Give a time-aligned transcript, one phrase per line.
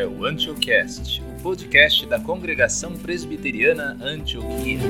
[0.00, 4.80] é o Antiocast, o podcast da Congregação Presbiteriana Antioquia.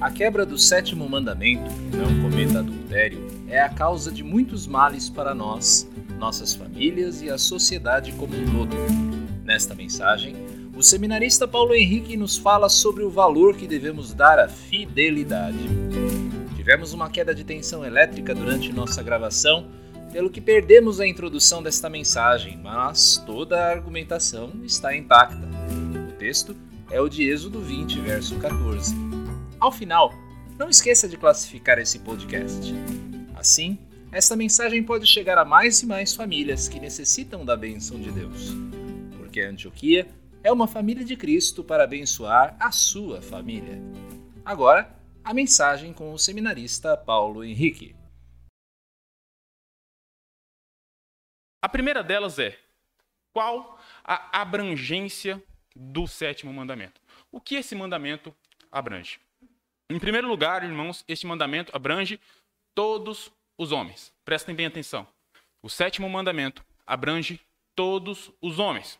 [0.00, 5.34] A quebra do sétimo mandamento, não cometa adultério, é a causa de muitos males para
[5.34, 5.86] nós,
[6.18, 8.74] nossas famílias e a sociedade como um todo.
[9.44, 10.36] Nesta mensagem,
[10.74, 15.68] o seminarista Paulo Henrique nos fala sobre o valor que devemos dar à fidelidade.
[16.56, 19.66] Tivemos uma queda de tensão elétrica durante nossa gravação
[20.12, 25.48] pelo que perdemos a introdução desta mensagem, mas toda a argumentação está intacta.
[26.08, 26.54] O texto
[26.90, 28.94] é o de Êxodo 20, verso 14.
[29.58, 30.12] Ao final,
[30.58, 32.74] não esqueça de classificar esse podcast.
[33.34, 33.78] Assim,
[34.12, 38.54] esta mensagem pode chegar a mais e mais famílias que necessitam da bênção de Deus.
[39.16, 40.06] Porque a Antioquia
[40.44, 43.80] é uma família de Cristo para abençoar a sua família.
[44.44, 44.94] Agora,
[45.24, 47.94] a mensagem com o seminarista Paulo Henrique.
[51.62, 52.58] A primeira delas é:
[53.32, 55.40] qual a abrangência
[55.74, 57.00] do sétimo mandamento?
[57.30, 58.34] O que esse mandamento
[58.70, 59.20] abrange?
[59.88, 62.18] Em primeiro lugar, irmãos, este mandamento abrange
[62.74, 64.12] todos os homens.
[64.24, 65.06] Prestem bem atenção.
[65.62, 67.40] O sétimo mandamento abrange
[67.76, 68.98] todos os homens.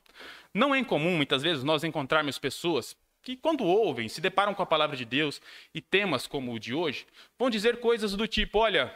[0.54, 4.66] Não é incomum, muitas vezes, nós encontrarmos pessoas que, quando ouvem, se deparam com a
[4.66, 5.40] palavra de Deus
[5.74, 7.06] e temas como o de hoje,
[7.38, 8.94] vão dizer coisas do tipo: olha,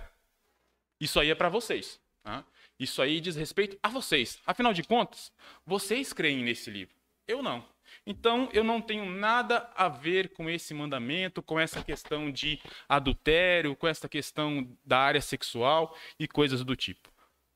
[1.01, 1.99] isso aí é para vocês.
[2.23, 2.45] Tá?
[2.79, 4.39] Isso aí diz respeito a vocês.
[4.47, 5.33] Afinal de contas,
[5.65, 6.95] vocês creem nesse livro.
[7.27, 7.65] Eu não.
[8.07, 13.75] Então, eu não tenho nada a ver com esse mandamento, com essa questão de adultério,
[13.75, 17.11] com essa questão da área sexual e coisas do tipo.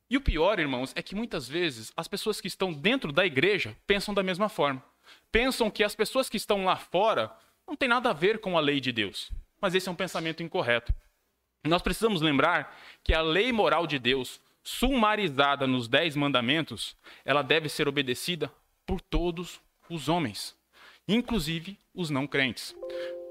[0.08, 3.76] E o pior, irmãos, é que muitas vezes as pessoas que estão dentro da igreja
[3.86, 4.82] pensam da mesma forma.
[5.30, 7.30] Pensam que as pessoas que estão lá fora
[7.66, 9.30] não têm nada a ver com a lei de Deus.
[9.60, 10.92] Mas esse é um pensamento incorreto.
[11.64, 17.68] Nós precisamos lembrar que a lei moral de Deus sumarizada nos Dez Mandamentos, ela deve
[17.68, 18.52] ser obedecida
[18.86, 20.56] por todos os homens,
[21.08, 22.74] inclusive os não crentes.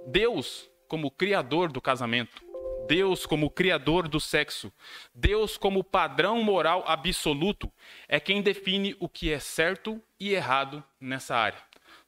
[0.06, 2.44] Deus, como criador do casamento,
[2.88, 4.72] Deus como criador do sexo,
[5.16, 7.72] Deus como padrão moral absoluto,
[8.08, 11.64] é quem define o que é certo e errado nessa área.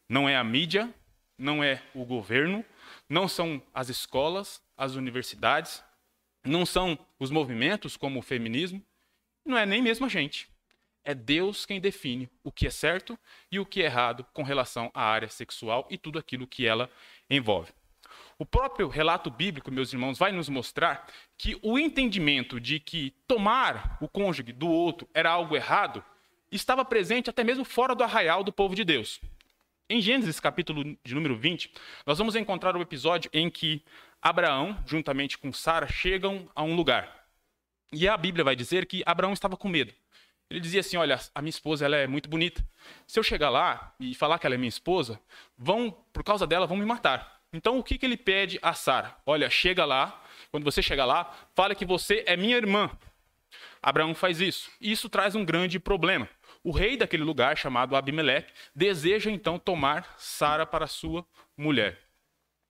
[0.10, 0.94] Não é a mídia,
[1.38, 2.66] não é o governo,
[3.08, 5.82] não são as escolas, as universidades,
[6.44, 8.84] não são os movimentos como o feminismo,
[9.46, 10.50] não é nem mesmo a gente.
[11.04, 13.18] É Deus quem define o que é certo
[13.52, 16.90] e o que é errado com relação à área sexual e tudo aquilo que ela
[17.30, 17.72] envolve.
[18.38, 21.08] O próprio relato bíblico, meus irmãos, vai nos mostrar
[21.38, 26.04] que o entendimento de que tomar o cônjuge do outro era algo errado
[26.52, 29.20] estava presente até mesmo fora do arraial do povo de Deus.
[29.90, 31.72] Em Gênesis, capítulo de número 20,
[32.06, 33.84] nós vamos encontrar o episódio em que
[34.22, 37.21] Abraão, juntamente com Sara, chegam a um lugar.
[37.94, 39.94] E a Bíblia vai dizer que Abraão estava com medo.
[40.50, 42.66] Ele dizia assim: Olha, a minha esposa ela é muito bonita.
[43.08, 45.20] Se eu chegar lá e falar que ela é minha esposa,
[45.58, 47.42] vão, por causa dela, vão me matar.
[47.54, 49.16] Então o que, que ele pede a Sara?
[49.26, 52.90] Olha, chega lá, quando você chegar lá, fala que você é minha irmã.
[53.82, 54.72] Abraão faz isso.
[54.80, 56.30] E isso traz um grande problema.
[56.64, 61.26] O rei daquele lugar, chamado Abimeleque, deseja então tomar Sara para sua
[61.58, 62.00] mulher.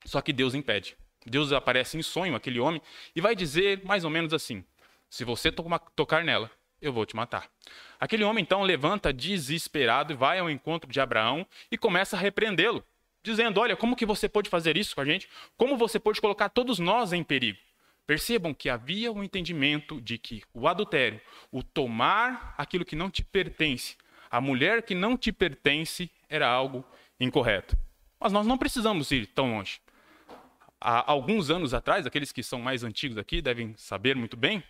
[0.05, 0.95] Só que Deus impede.
[1.25, 2.81] Deus aparece em sonho aquele homem
[3.15, 4.63] e vai dizer mais ou menos assim:
[5.11, 6.49] se você tocar nela,
[6.81, 7.51] eu vou te matar.
[7.99, 12.81] Aquele homem então levanta desesperado e vai ao encontro de Abraão e começa a repreendê-lo,
[13.21, 15.27] dizendo: Olha, como que você pode fazer isso com a gente?
[15.57, 17.59] Como você pode colocar todos nós em perigo?
[18.07, 21.19] Percebam que havia um entendimento de que o adultério,
[21.51, 23.97] o tomar aquilo que não te pertence,
[24.29, 26.85] a mulher que não te pertence, era algo
[27.19, 27.77] incorreto.
[28.17, 29.81] Mas nós não precisamos ir tão longe.
[30.79, 34.63] Há alguns anos atrás, aqueles que são mais antigos aqui devem saber muito bem,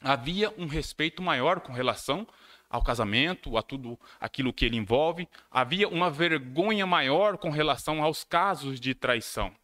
[0.00, 2.26] havia um respeito maior com relação
[2.68, 8.24] ao casamento, a tudo aquilo que ele envolve, havia uma vergonha maior com relação aos
[8.24, 9.54] casos de traição.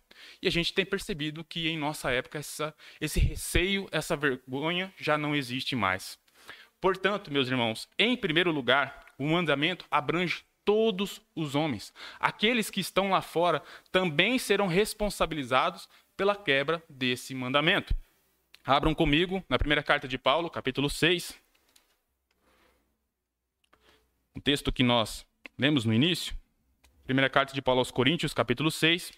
[0.41, 5.19] E a gente tem percebido que em nossa época essa, esse receio, essa vergonha já
[5.19, 6.19] não existe mais.
[6.81, 11.93] Portanto, meus irmãos, em primeiro lugar, o mandamento abrange todos os homens.
[12.19, 17.95] Aqueles que estão lá fora também serão responsabilizados pela quebra desse mandamento.
[18.65, 21.37] Abram comigo na primeira carta de Paulo, capítulo 6.
[24.37, 25.27] Um texto que nós
[25.59, 26.37] lemos no início.
[27.05, 29.13] Primeira carta de Paulo aos Coríntios, capítulo 6,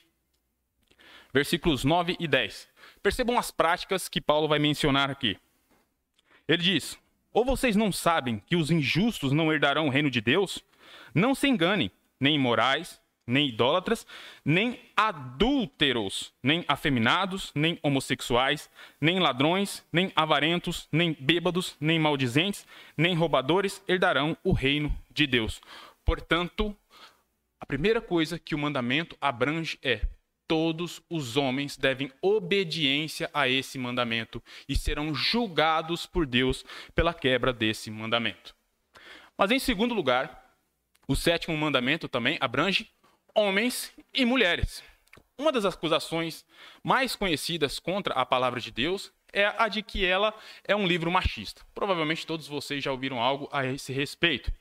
[1.30, 2.70] versículos 9 e 10.
[3.02, 5.38] Percebam as práticas que Paulo vai mencionar aqui.
[6.48, 6.98] Ele diz:
[7.30, 10.64] Ou vocês não sabem que os injustos não herdarão o reino de Deus?
[11.14, 14.06] Não se enganem, nem imorais, nem idólatras,
[14.44, 22.66] nem adúlteros, nem afeminados, nem homossexuais, nem ladrões, nem avarentos, nem bêbados, nem maldizentes,
[22.96, 25.60] nem roubadores herdarão o reino de Deus.
[26.04, 26.76] Portanto,
[27.58, 30.02] a primeira coisa que o mandamento abrange é:
[30.46, 37.52] todos os homens devem obediência a esse mandamento e serão julgados por Deus pela quebra
[37.52, 38.54] desse mandamento.
[39.36, 40.44] Mas, em segundo lugar,
[41.08, 42.90] o sétimo mandamento também abrange
[43.34, 44.82] homens e mulheres.
[45.36, 46.44] Uma das acusações
[46.82, 50.32] mais conhecidas contra a palavra de Deus é a de que ela
[50.62, 51.62] é um livro machista.
[51.74, 54.52] Provavelmente todos vocês já ouviram algo a esse respeito.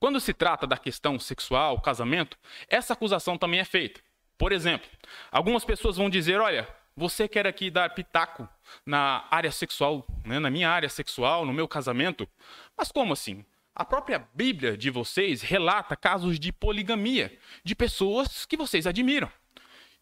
[0.00, 2.36] Quando se trata da questão sexual, casamento,
[2.68, 4.00] essa acusação também é feita.
[4.36, 4.90] Por exemplo,
[5.30, 6.66] algumas pessoas vão dizer: olha,
[6.96, 8.48] você quer aqui dar pitaco
[8.84, 12.28] na área sexual, né, na minha área sexual, no meu casamento?
[12.76, 13.44] Mas como assim?
[13.80, 17.32] A própria Bíblia de vocês relata casos de poligamia
[17.64, 19.32] de pessoas que vocês admiram.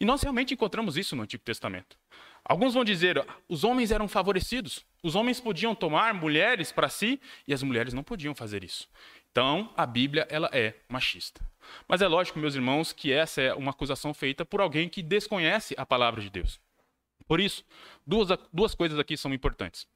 [0.01, 1.97] E nós realmente encontramos isso no Antigo Testamento.
[2.45, 4.85] Alguns vão dizer, os homens eram favorecidos.
[5.01, 8.89] Os homens podiam tomar mulheres para si e as mulheres não podiam fazer isso.
[9.31, 11.41] Então, a Bíblia ela é machista.
[11.87, 15.77] Mas é lógico, meus irmãos, que essa é uma acusação feita por alguém que desconhece
[15.79, 16.61] a palavra de Deus.
[17.29, 17.65] Por isso,
[18.05, 19.87] duas, duas coisas aqui são importantes.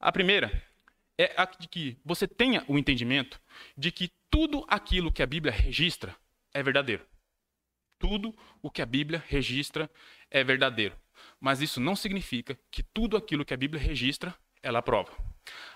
[0.00, 0.64] A primeira
[1.18, 3.40] é a de que você tenha o entendimento
[3.76, 6.14] de que tudo aquilo que a Bíblia registra
[6.52, 7.06] é verdadeiro.
[7.98, 9.90] Tudo o que a Bíblia registra
[10.30, 10.94] é verdadeiro.
[11.40, 15.12] Mas isso não significa que tudo aquilo que a Bíblia registra, ela aprova.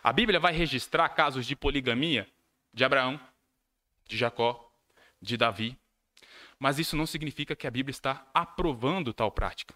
[0.03, 2.29] A Bíblia vai registrar casos de poligamia
[2.73, 3.19] de Abraão,
[4.07, 4.71] de Jacó,
[5.21, 5.79] de Davi,
[6.59, 9.75] mas isso não significa que a Bíblia está aprovando tal prática.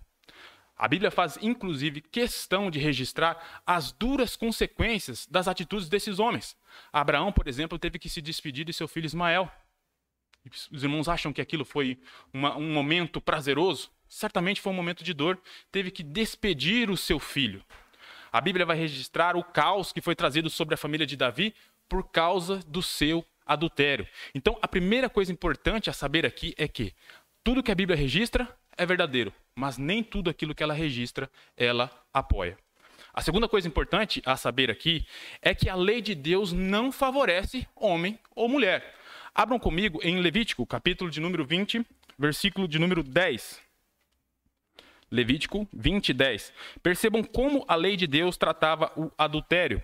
[0.76, 6.56] A Bíblia faz, inclusive, questão de registrar as duras consequências das atitudes desses homens.
[6.92, 9.50] Abraão, por exemplo, teve que se despedir de seu filho Ismael.
[10.72, 11.98] Os irmãos acham que aquilo foi
[12.32, 13.90] uma, um momento prazeroso?
[14.08, 15.40] Certamente foi um momento de dor.
[15.70, 17.64] Teve que despedir o seu filho.
[18.32, 21.54] A Bíblia vai registrar o caos que foi trazido sobre a família de Davi
[21.88, 24.08] por causa do seu adultério.
[24.34, 26.92] Então, a primeira coisa importante a saber aqui é que
[27.44, 31.90] tudo que a Bíblia registra é verdadeiro, mas nem tudo aquilo que ela registra ela
[32.12, 32.58] apoia.
[33.12, 35.06] A segunda coisa importante a saber aqui
[35.40, 38.94] é que a lei de Deus não favorece homem ou mulher.
[39.32, 41.86] Abram comigo em Levítico, capítulo de número 20,
[42.18, 43.62] versículo de número 10.
[45.10, 46.52] Levítico 20, 10.
[46.82, 49.82] Percebam como a lei de Deus tratava o adultério.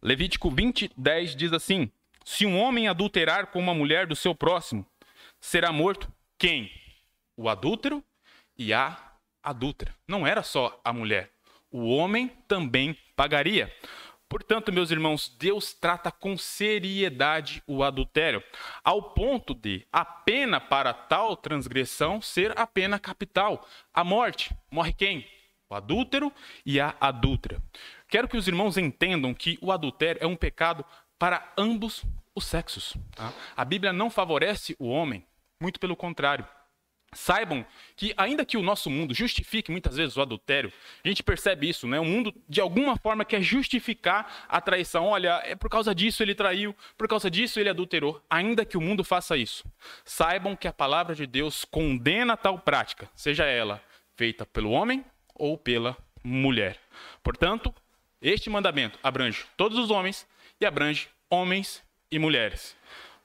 [0.00, 1.90] Levítico 20, 10 diz assim:
[2.24, 4.86] Se um homem adulterar com uma mulher do seu próximo,
[5.38, 6.70] será morto quem?
[7.36, 8.02] O adúltero
[8.56, 8.96] e a
[9.42, 9.94] adúltera.
[10.08, 11.30] Não era só a mulher.
[11.70, 13.70] O homem também pagaria.
[14.28, 18.42] Portanto, meus irmãos, Deus trata com seriedade o adultério,
[18.82, 24.52] ao ponto de a pena para tal transgressão ser a pena capital, a morte.
[24.70, 25.28] Morre quem?
[25.68, 26.32] O adúltero
[26.64, 27.62] e a adúltera.
[28.08, 30.84] Quero que os irmãos entendam que o adultério é um pecado
[31.18, 32.94] para ambos os sexos.
[33.14, 33.32] Tá?
[33.56, 35.24] A Bíblia não favorece o homem,
[35.60, 36.46] muito pelo contrário.
[37.14, 37.64] Saibam
[37.94, 40.72] que, ainda que o nosso mundo justifique muitas vezes o adultério,
[41.04, 42.00] a gente percebe isso, né?
[42.00, 45.06] O mundo, de alguma forma, quer justificar a traição.
[45.06, 48.20] Olha, é por causa disso ele traiu, por causa disso ele adulterou.
[48.28, 49.64] Ainda que o mundo faça isso,
[50.04, 53.80] saibam que a palavra de Deus condena tal prática, seja ela
[54.16, 55.04] feita pelo homem
[55.36, 56.80] ou pela mulher.
[57.22, 57.72] Portanto,
[58.20, 60.26] este mandamento abrange todos os homens
[60.60, 62.76] e abrange homens e mulheres.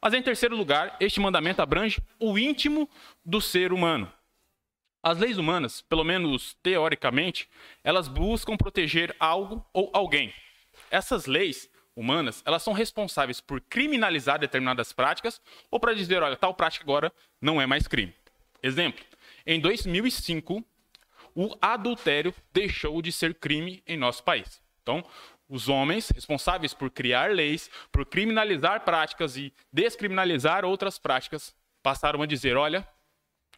[0.02, 2.90] Mas em terceiro lugar, este mandamento abrange o íntimo
[3.24, 4.12] do ser humano.
[5.02, 7.50] As leis humanas, pelo menos teoricamente,
[7.84, 10.34] elas buscam proteger algo ou alguém.
[10.92, 16.54] Essas leis humanas, elas são responsáveis por criminalizar determinadas práticas ou para dizer, olha, tal
[16.54, 18.14] prática agora não é mais crime.
[18.64, 19.04] Exemplo,
[19.46, 20.64] em 2005,
[21.36, 24.62] o adultério deixou de ser crime em nosso país.
[24.82, 25.06] Então,
[25.50, 32.26] os homens responsáveis por criar leis, por criminalizar práticas e descriminalizar outras práticas, passaram a
[32.28, 32.88] dizer: olha,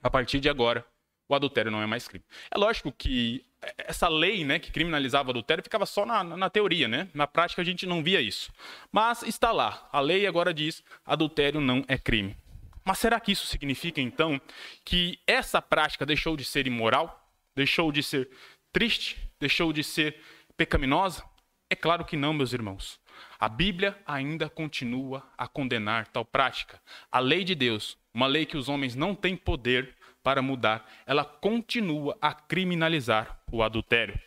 [0.02, 0.86] a partir de agora,
[1.28, 2.24] o adultério não é mais crime.
[2.50, 3.46] É lógico que
[3.78, 7.10] essa lei né, que criminalizava o adultério ficava só na, na teoria, né?
[7.14, 8.52] Na prática a gente não via isso.
[8.92, 9.88] Mas está lá.
[9.92, 12.36] A lei agora diz: adultério não é crime.
[12.84, 14.42] Mas será que isso significa então
[14.84, 17.30] que essa prática deixou de ser imoral?
[17.56, 18.30] Deixou de ser
[18.72, 19.18] triste?
[19.40, 20.20] Deixou de ser
[20.58, 21.24] pecaminosa?
[21.72, 23.00] É claro que não, meus irmãos.
[23.40, 26.82] A Bíblia ainda continua a condenar tal prática.
[27.10, 31.24] A lei de Deus, uma lei que os homens não têm poder para mudar, ela
[31.24, 34.20] continua a criminalizar o adultério.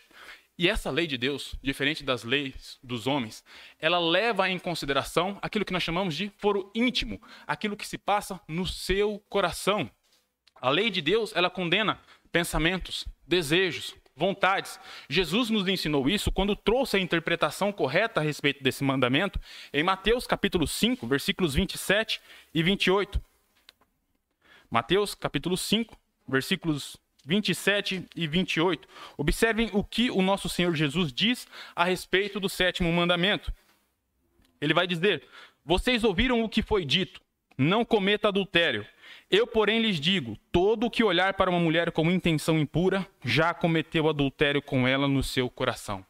[0.56, 3.44] E essa lei de Deus, diferente das leis dos homens,
[3.78, 8.40] ela leva em consideração aquilo que nós chamamos de foro íntimo, aquilo que se passa
[8.48, 9.90] no seu coração.
[10.62, 12.00] A lei de Deus, ela condena
[12.32, 14.78] pensamentos, desejos, vontades.
[15.08, 19.40] Jesus nos ensinou isso quando trouxe a interpretação correta a respeito desse mandamento
[19.72, 22.20] em Mateus capítulo 5, versículos 27
[22.54, 23.20] e 28.
[24.70, 25.96] Mateus capítulo 5,
[26.28, 28.88] versículos 27 e 28.
[29.16, 33.52] Observem o que o nosso Senhor Jesus diz a respeito do sétimo mandamento.
[34.60, 35.26] Ele vai dizer:
[35.64, 37.20] Vocês ouviram o que foi dito,
[37.56, 38.86] não cometa adultério.
[39.30, 44.08] Eu, porém, lhes digo: todo que olhar para uma mulher com intenção impura já cometeu
[44.08, 46.04] adultério com ela no seu coração.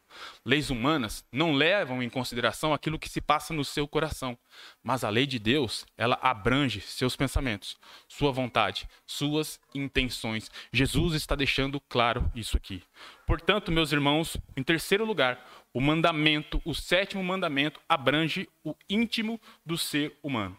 [0.45, 4.37] Leis humanas não levam em consideração aquilo que se passa no seu coração,
[4.83, 10.49] mas a lei de Deus, ela abrange seus pensamentos, sua vontade, suas intenções.
[10.71, 12.81] Jesus está deixando claro isso aqui.
[13.27, 19.77] Portanto, meus irmãos, em terceiro lugar, o mandamento, o sétimo mandamento, abrange o íntimo do
[19.77, 20.57] ser humano.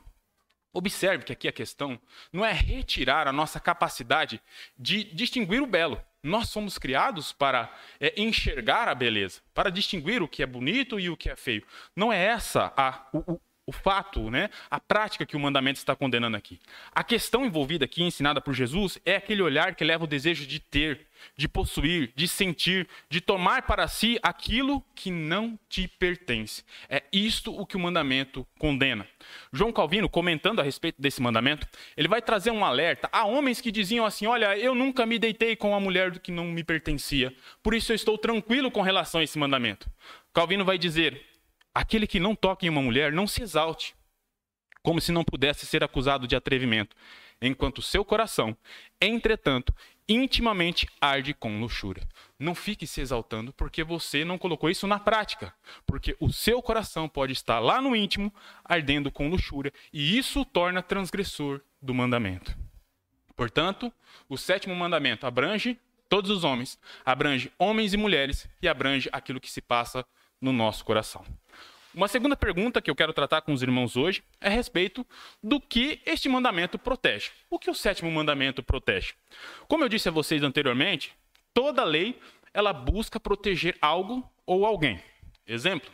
[0.76, 1.98] Observe que aqui a questão
[2.30, 4.38] não é retirar a nossa capacidade
[4.78, 5.98] de distinguir o belo.
[6.22, 11.08] Nós somos criados para é, enxergar a beleza, para distinguir o que é bonito e
[11.08, 11.64] o que é feio.
[11.96, 16.36] Não é essa a, o, o fato, né, a prática que o mandamento está condenando
[16.36, 16.60] aqui.
[16.92, 20.60] A questão envolvida aqui, ensinada por Jesus, é aquele olhar que leva o desejo de
[20.60, 21.05] ter,
[21.36, 26.64] de possuir, de sentir, de tomar para si aquilo que não te pertence.
[26.88, 29.06] É isto o que o mandamento condena.
[29.52, 33.72] João Calvino, comentando a respeito desse mandamento, ele vai trazer um alerta a homens que
[33.72, 37.74] diziam assim: Olha, eu nunca me deitei com uma mulher que não me pertencia, por
[37.74, 39.90] isso eu estou tranquilo com relação a esse mandamento.
[40.32, 41.22] Calvino vai dizer:
[41.74, 43.94] Aquele que não toca em uma mulher não se exalte,
[44.82, 46.96] como se não pudesse ser acusado de atrevimento,
[47.40, 48.56] enquanto seu coração,
[49.00, 49.74] entretanto,
[50.08, 52.06] intimamente arde com luxúria.
[52.38, 55.54] Não fique se exaltando porque você não colocou isso na prática,
[55.86, 58.32] porque o seu coração pode estar lá no íntimo
[58.64, 62.56] ardendo com luxúria, e isso o torna transgressor do mandamento.
[63.34, 63.92] Portanto,
[64.28, 69.50] o sétimo mandamento abrange todos os homens, abrange homens e mulheres e abrange aquilo que
[69.50, 70.04] se passa
[70.40, 71.24] no nosso coração.
[71.96, 75.04] Uma segunda pergunta que eu quero tratar com os irmãos hoje é a respeito
[75.42, 77.30] do que este mandamento protege.
[77.48, 79.14] O que o sétimo mandamento protege?
[79.66, 81.14] Como eu disse a vocês anteriormente,
[81.54, 82.20] toda lei
[82.52, 85.02] ela busca proteger algo ou alguém.
[85.46, 85.90] Exemplo: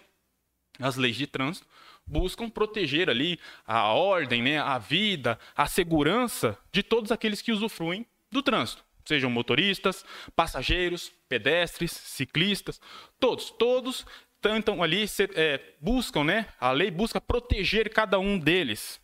[0.81, 1.69] as leis de trânsito
[2.05, 8.05] buscam proteger ali a ordem, né, a vida, a segurança de todos aqueles que usufruem
[8.29, 10.05] do trânsito sejam motoristas,
[10.35, 12.81] passageiros, pedestres, ciclistas,
[13.19, 14.07] todos, todos
[14.43, 16.47] tentam ali, ser, é, buscam, né?
[16.61, 19.01] A lei busca proteger cada um deles.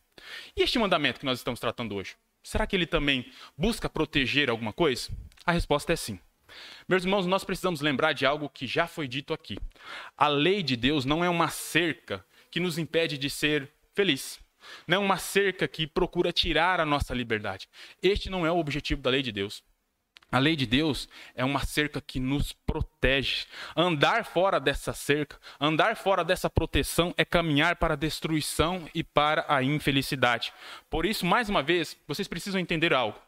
[0.57, 2.17] E este mandamento que nós estamos tratando hoje?
[2.43, 5.11] Será que ele também busca proteger alguma coisa?
[5.47, 6.19] A resposta é sim.
[6.89, 9.57] Meus irmãos, nós precisamos lembrar de algo que já foi dito aqui.
[10.17, 14.41] A lei de Deus não é uma cerca que nos impede de ser feliz.
[14.87, 17.69] Não é uma cerca que procura tirar a nossa liberdade.
[18.03, 19.63] Este não é o objetivo da lei de Deus.
[20.31, 23.47] A lei de Deus é uma cerca que nos protege.
[23.75, 29.47] Andar fora dessa cerca, andar fora dessa proteção é caminhar para a destruição e para
[29.49, 30.53] a infelicidade.
[30.91, 33.19] Por isso, mais uma vez, vocês precisam entender algo.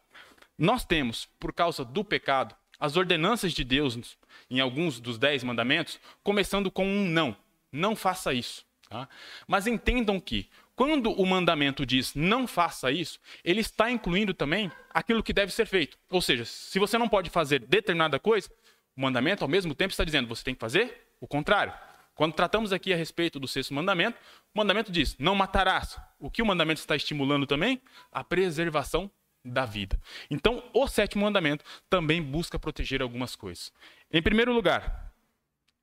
[0.59, 4.17] Nós temos, por causa do pecado, as ordenanças de Deus
[4.51, 7.35] em alguns dos dez mandamentos, começando com um não.
[7.73, 8.65] Não faça isso.
[8.91, 9.09] Tá?
[9.47, 15.23] Mas entendam que quando o mandamento diz não faça isso, ele está incluindo também aquilo
[15.23, 15.99] que deve ser feito.
[16.11, 18.51] Ou seja, se você não pode fazer determinada coisa,
[18.97, 21.73] o mandamento ao mesmo tempo está dizendo você tem que fazer o contrário.
[22.15, 24.19] Quando tratamos aqui a respeito do sexto mandamento,
[24.55, 25.99] o mandamento diz não matarás.
[26.19, 27.81] O que o mandamento está estimulando também?
[28.13, 29.11] A preservação
[29.45, 29.99] da vida.
[30.31, 33.73] Então, o sétimo mandamento também busca proteger algumas coisas.
[34.13, 35.13] Em primeiro lugar,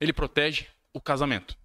[0.00, 1.56] ele protege o casamento.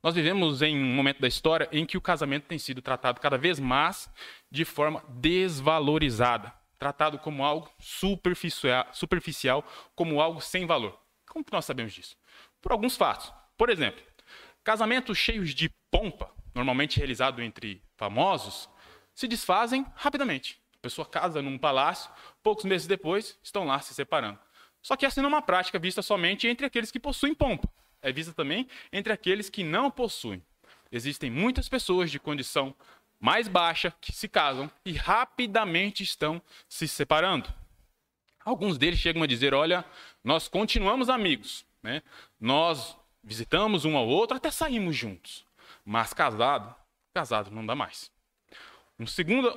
[0.00, 3.36] Nós vivemos em um momento da história em que o casamento tem sido tratado cada
[3.36, 4.08] vez mais
[4.48, 9.64] de forma desvalorizada, tratado como algo superficial,
[9.96, 10.96] como algo sem valor.
[11.28, 12.16] Como que nós sabemos disso?
[12.62, 13.32] Por alguns fatos.
[13.56, 14.00] Por exemplo,
[14.62, 18.70] casamentos cheios de pompa, normalmente realizado entre famosos,
[19.12, 20.60] se desfazem rapidamente.
[20.76, 22.08] A pessoa casa num palácio,
[22.40, 24.38] poucos meses depois estão lá se separando.
[24.80, 27.68] Só que essa não é uma prática vista somente entre aqueles que possuem pompa
[28.02, 30.42] é vista também entre aqueles que não possuem.
[30.90, 32.74] Existem muitas pessoas de condição
[33.20, 37.52] mais baixa que se casam e rapidamente estão se separando.
[38.44, 39.84] Alguns deles chegam a dizer: olha,
[40.22, 42.02] nós continuamos amigos, né?
[42.40, 45.44] nós visitamos um ao outro, até saímos juntos,
[45.84, 46.74] mas casado,
[47.12, 48.10] casado não dá mais.
[49.00, 49.04] Um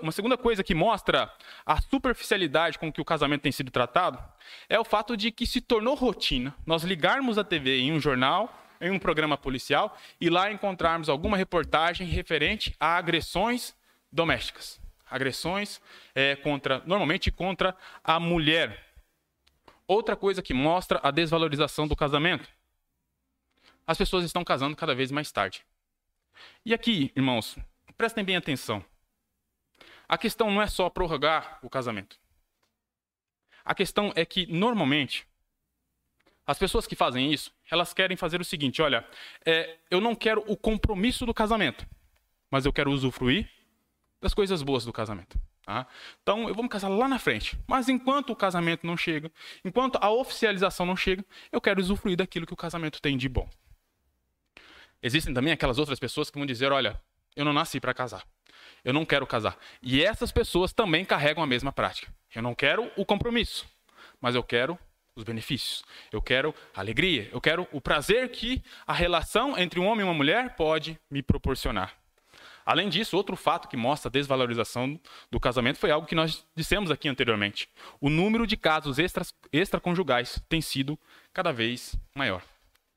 [0.03, 1.33] uma segunda coisa que mostra
[1.65, 4.24] a superficialidade com que o casamento tem sido tratado
[4.69, 8.55] é o fato de que se tornou rotina nós ligarmos a TV em um jornal,
[8.79, 13.75] em um programa policial e lá encontrarmos alguma reportagem referente a agressões
[14.12, 14.79] domésticas,
[15.10, 15.81] agressões
[16.13, 18.93] é, contra, normalmente contra a mulher.
[19.88, 22.48] Outra coisa que mostra a desvalorização do casamento.
[23.88, 25.65] As pessoas estão casando cada vez mais tarde.
[26.63, 27.57] E aqui, irmãos,
[27.98, 28.86] prestem bem atenção.
[30.12, 32.20] A questão não é só prorrogar o casamento.
[33.63, 35.25] A questão é que, normalmente,
[36.46, 39.08] as pessoas que fazem isso, elas querem fazer o seguinte: olha,
[39.46, 41.88] é, eu não quero o compromisso do casamento,
[42.50, 43.50] mas eu quero usufruir
[44.20, 45.39] das coisas boas do casamento.
[45.63, 45.88] Tá?
[46.22, 47.58] Então, eu vou me casar lá na frente.
[47.65, 49.32] Mas enquanto o casamento não chega,
[49.63, 53.50] enquanto a oficialização não chega, eu quero usufruir daquilo que o casamento tem de bom.
[55.01, 57.01] Existem também aquelas outras pessoas que vão dizer: olha,
[57.34, 58.27] eu não nasci para casar.
[58.83, 59.57] Eu não quero casar.
[59.81, 62.11] E essas pessoas também carregam a mesma prática.
[62.33, 63.65] Eu não quero o compromisso,
[64.19, 64.77] mas eu quero
[65.15, 65.83] os benefícios.
[66.11, 67.29] Eu quero alegria.
[67.31, 71.21] Eu quero o prazer que a relação entre um homem e uma mulher pode me
[71.21, 71.93] proporcionar.
[72.65, 76.91] Além disso, outro fato que mostra a desvalorização do casamento foi algo que nós dissemos
[76.91, 77.67] aqui anteriormente.
[78.00, 78.97] O número de casos
[79.51, 80.97] extraconjugais tem sido
[81.33, 82.43] cada vez maior.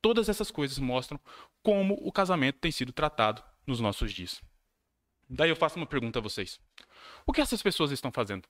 [0.03, 1.19] Todas essas coisas mostram
[1.63, 4.41] como o casamento tem sido tratado nos nossos dias.
[5.35, 6.61] Daí eu faço uma pergunta a vocês:
[7.27, 8.49] o que essas pessoas estão fazendo?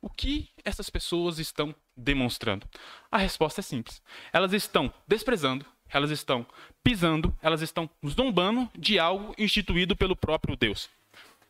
[0.00, 2.68] O que essas pessoas estão demonstrando?
[3.10, 4.02] A resposta é simples.
[4.32, 6.46] Elas estão desprezando, elas estão
[6.82, 10.90] pisando, elas estão zombando de algo instituído pelo próprio Deus.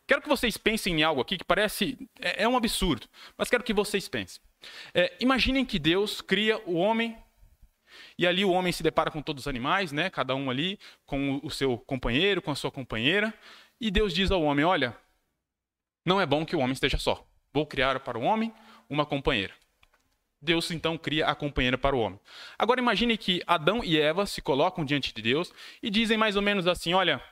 [0.07, 3.65] Quero que vocês pensem em algo aqui que parece é, é um absurdo, mas quero
[3.65, 4.41] que vocês pensem.
[4.95, 7.17] É, imaginem que Deus cria o homem
[8.19, 10.11] e ali o homem se depara com todos os animais, né?
[10.11, 13.33] Cada um ali com o seu companheiro, com a sua companheira,
[13.81, 14.97] e Deus diz ao homem: Olha,
[16.05, 17.27] não é bom que o homem esteja só.
[17.53, 18.53] Vou criar para o homem
[18.89, 19.55] uma companheira.
[20.41, 22.21] Deus então cria a companheira para o homem.
[22.59, 25.53] Agora imagine que Adão e Eva se colocam diante de Deus
[25.83, 27.23] e dizem mais ou menos assim: Olha,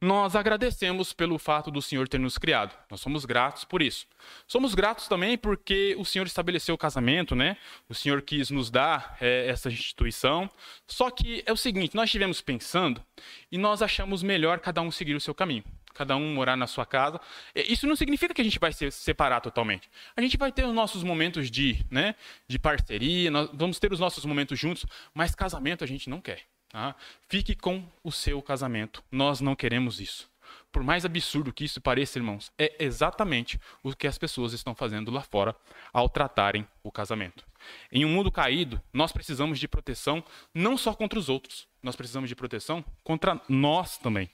[0.00, 2.72] nós agradecemos pelo fato do Senhor ter nos criado.
[2.88, 4.06] Nós somos gratos por isso.
[4.46, 7.56] Somos gratos também porque o Senhor estabeleceu o casamento, né?
[7.88, 10.48] O Senhor quis nos dar é, essa instituição.
[10.86, 13.04] Só que é o seguinte: nós estivemos pensando
[13.50, 15.64] e nós achamos melhor cada um seguir o seu caminho.
[15.94, 17.20] Cada um morar na sua casa.
[17.52, 19.90] Isso não significa que a gente vai se separar totalmente.
[20.16, 22.14] A gente vai ter os nossos momentos de, né,
[22.46, 26.46] de parceria, nós vamos ter os nossos momentos juntos, mas casamento a gente não quer.
[26.68, 26.94] Tá?
[27.28, 29.02] Fique com o seu casamento.
[29.10, 30.30] Nós não queremos isso.
[30.70, 35.10] Por mais absurdo que isso pareça, irmãos, é exatamente o que as pessoas estão fazendo
[35.10, 35.56] lá fora
[35.92, 37.44] ao tratarem o casamento.
[37.90, 40.22] Em um mundo caído, nós precisamos de proteção
[40.54, 44.30] não só contra os outros, nós precisamos de proteção contra nós também.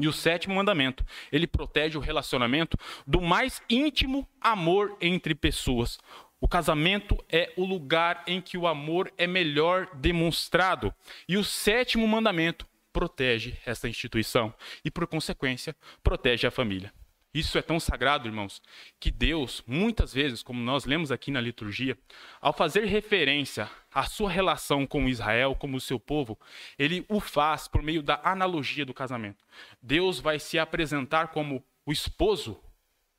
[0.00, 5.98] E o sétimo mandamento, ele protege o relacionamento do mais íntimo amor entre pessoas,
[6.40, 10.94] o casamento é o lugar em que o amor é melhor demonstrado.
[11.28, 16.92] E o sétimo mandamento protege essa instituição e, por consequência, protege a família.
[17.34, 18.62] Isso é tão sagrado, irmãos,
[18.98, 21.96] que Deus, muitas vezes, como nós lemos aqui na liturgia,
[22.40, 26.38] ao fazer referência à sua relação com Israel, como o seu povo,
[26.78, 29.44] ele o faz por meio da analogia do casamento.
[29.82, 32.58] Deus vai se apresentar como o esposo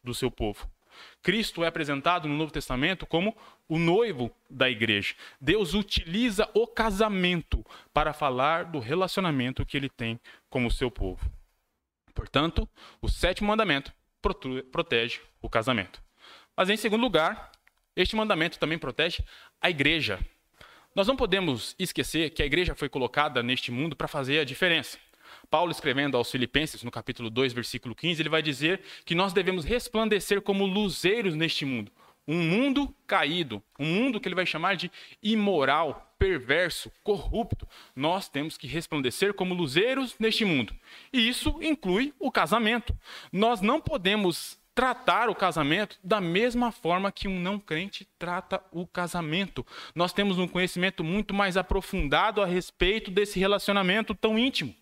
[0.04, 0.68] do seu povo.
[1.22, 3.36] Cristo é apresentado no Novo Testamento como
[3.68, 5.16] o noivo da igreja.
[5.40, 11.30] Deus utiliza o casamento para falar do relacionamento que ele tem com o seu povo.
[12.14, 12.68] Portanto,
[13.02, 13.94] o sétimo mandamento
[14.72, 16.02] protege o casamento.
[16.56, 17.52] Mas, em segundo lugar,
[17.96, 19.24] este mandamento também protege
[19.62, 20.20] a igreja.
[20.94, 24.98] Nós não podemos esquecer que a igreja foi colocada neste mundo para fazer a diferença.
[25.50, 29.66] Paulo, escrevendo aos Filipenses, no capítulo 2, versículo 15, ele vai dizer que nós devemos
[29.66, 31.92] resplandecer como luzeiros neste mundo.
[32.28, 37.68] Um mundo caído, um mundo que ele vai chamar de imoral, perverso, corrupto.
[37.96, 40.76] Nós temos que resplandecer como luzeiros neste mundo.
[41.12, 42.96] E isso inclui o casamento.
[43.32, 48.88] Nós não podemos tratar o casamento da mesma forma que um não crente trata o
[48.88, 49.66] casamento.
[49.94, 54.74] Nós temos um conhecimento muito mais aprofundado a respeito desse relacionamento tão íntimo.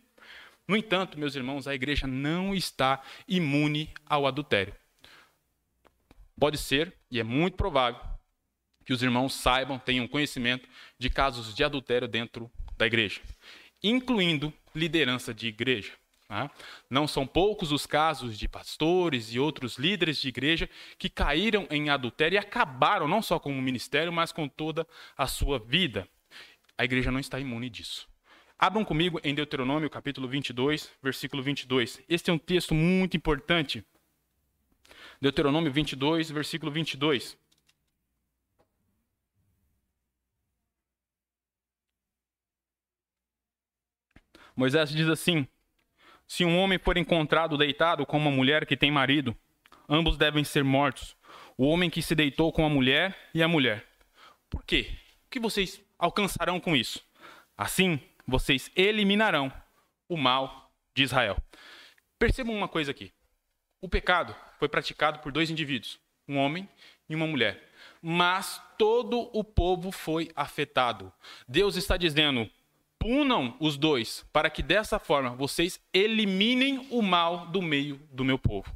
[0.67, 4.75] No entanto, meus irmãos, a igreja não está imune ao adultério.
[6.37, 8.01] Pode ser, e é muito provável,
[8.85, 10.67] que os irmãos saibam, tenham conhecimento
[10.99, 13.21] de casos de adultério dentro da igreja,
[13.81, 15.93] incluindo liderança de igreja.
[16.27, 16.51] Tá?
[16.89, 21.89] Não são poucos os casos de pastores e outros líderes de igreja que caíram em
[21.89, 24.85] adultério e acabaram não só com o ministério, mas com toda
[25.17, 26.07] a sua vida.
[26.77, 28.07] A igreja não está imune disso.
[28.59, 32.01] Abram comigo em Deuteronômio, capítulo 22, versículo 22.
[32.09, 33.85] Este é um texto muito importante.
[35.21, 37.37] Deuteronômio 22, versículo 22.
[44.55, 45.47] Moisés diz assim:
[46.25, 49.37] Se um homem for encontrado deitado com uma mulher que tem marido,
[49.87, 51.15] ambos devem ser mortos.
[51.55, 53.85] O homem que se deitou com a mulher e a mulher.
[54.49, 54.97] Por quê?
[55.27, 57.05] O que vocês alcançarão com isso?
[57.55, 59.51] Assim, vocês eliminarão
[60.09, 61.37] o mal de Israel.
[62.19, 63.13] Percebam uma coisa aqui.
[63.81, 66.67] O pecado foi praticado por dois indivíduos, um homem
[67.07, 67.71] e uma mulher.
[68.01, 71.13] Mas todo o povo foi afetado.
[71.47, 72.49] Deus está dizendo:
[72.99, 78.37] punam os dois, para que dessa forma vocês eliminem o mal do meio do meu
[78.37, 78.75] povo.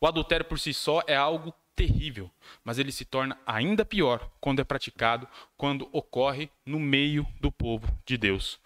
[0.00, 2.30] O adultério por si só é algo terrível,
[2.64, 7.86] mas ele se torna ainda pior quando é praticado, quando ocorre no meio do povo
[8.06, 8.60] de Deus.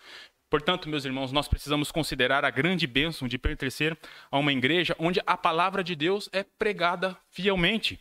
[0.50, 3.96] Portanto, meus irmãos, nós precisamos considerar a grande bênção de pertencer
[4.30, 8.00] a uma igreja onde a palavra de Deus é pregada fielmente.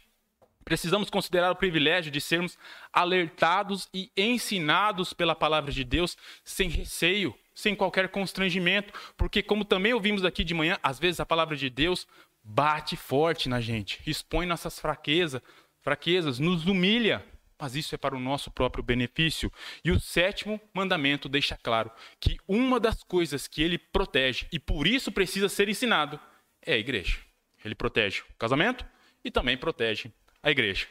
[0.63, 2.58] Precisamos considerar o privilégio de sermos
[2.91, 9.93] alertados e ensinados pela palavra de Deus sem receio, sem qualquer constrangimento, porque, como também
[9.93, 12.08] ouvimos aqui de manhã, às vezes a palavra de Deus
[12.47, 15.41] bate forte na gente, expõe nossas fraquezas,
[15.81, 17.23] fraquezas, nos humilha,
[17.60, 19.51] mas isso é para o nosso próprio benefício.
[19.83, 24.88] E o sétimo mandamento deixa claro que uma das coisas que ele protege e por
[24.88, 26.17] isso precisa ser ensinado
[26.62, 27.17] é a igreja.
[27.65, 28.86] Ele protege o casamento
[29.25, 30.88] e também protege a igreja.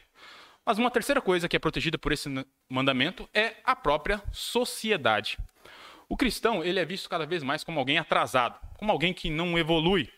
[0.64, 2.29] Mas uma terceira coisa que é protegida por esse
[2.69, 5.38] mandamento é a própria sociedade.
[6.09, 9.59] O cristão ele é visto cada vez mais como alguém atrasado, como alguém que não
[9.59, 10.11] evolui.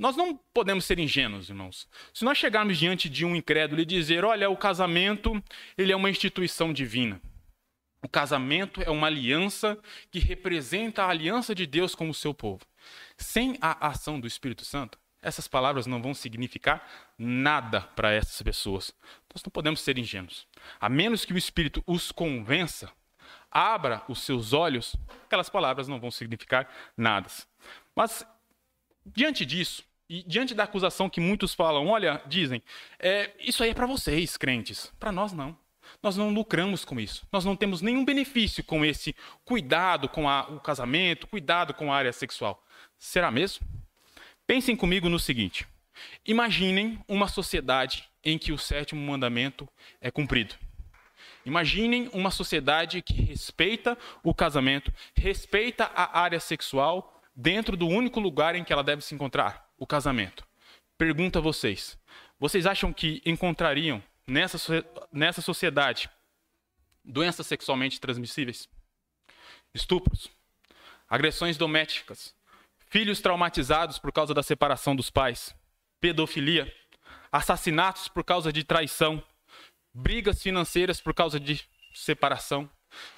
[0.00, 1.86] Nós não podemos ser ingênuos, irmãos.
[2.14, 5.44] Se nós chegarmos diante de um incrédulo e dizer, olha, o casamento
[5.76, 7.20] ele é uma instituição divina.
[8.02, 9.78] O casamento é uma aliança
[10.10, 12.62] que representa a aliança de Deus com o seu povo.
[13.18, 18.94] Sem a ação do Espírito Santo, essas palavras não vão significar nada para essas pessoas.
[19.34, 20.46] Nós não podemos ser ingênuos.
[20.80, 22.90] A menos que o Espírito os convença,
[23.50, 27.28] abra os seus olhos, aquelas palavras não vão significar nada.
[27.94, 28.26] Mas,
[29.04, 32.60] diante disso, e diante da acusação que muitos falam, olha, dizem,
[32.98, 34.92] é, isso aí é para vocês, crentes.
[34.98, 35.56] Para nós, não.
[36.02, 37.24] Nós não lucramos com isso.
[37.30, 41.96] Nós não temos nenhum benefício com esse cuidado com a, o casamento, cuidado com a
[41.96, 42.60] área sexual.
[42.98, 43.64] Será mesmo?
[44.48, 45.64] Pensem comigo no seguinte:
[46.26, 49.68] imaginem uma sociedade em que o sétimo mandamento
[50.00, 50.56] é cumprido.
[51.46, 58.56] Imaginem uma sociedade que respeita o casamento, respeita a área sexual dentro do único lugar
[58.56, 60.46] em que ela deve se encontrar, o casamento.
[60.96, 61.98] Pergunto a vocês:
[62.38, 64.58] vocês acham que encontrariam nessa,
[65.10, 66.08] nessa sociedade
[67.02, 68.68] doenças sexualmente transmissíveis?
[69.74, 70.30] Estupros,
[71.08, 72.34] agressões domésticas,
[72.90, 75.54] filhos traumatizados por causa da separação dos pais,
[76.00, 76.72] pedofilia,
[77.32, 79.22] assassinatos por causa de traição,
[79.94, 82.68] brigas financeiras por causa de separação,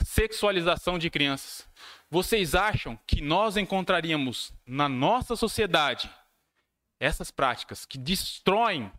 [0.05, 1.67] sexualização de crianças.
[2.11, 6.11] Vocês acham que nós encontraríamos na nossa sociedade
[7.03, 8.91] essas práticas que destroem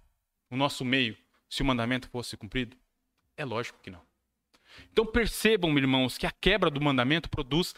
[0.49, 1.17] o nosso meio
[1.49, 2.75] se o mandamento fosse cumprido?
[3.37, 4.01] É lógico que não.
[4.91, 7.73] Então percebam, irmãos, que a quebra do mandamento produz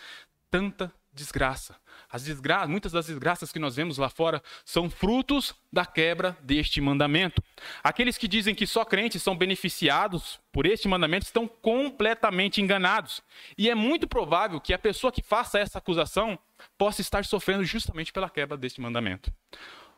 [0.50, 1.76] tanta desgraça.
[2.10, 6.82] As desgra muitas das desgraças que nós vemos lá fora são frutos da quebra deste
[6.82, 7.42] mandamento.
[7.84, 13.22] Aqueles que dizem que só crentes são beneficiados por este mandamento estão completamente enganados.
[13.58, 16.38] E é muito provável que a pessoa que faça essa acusação
[16.78, 19.32] possa estar sofrendo justamente pela quebra deste mandamento.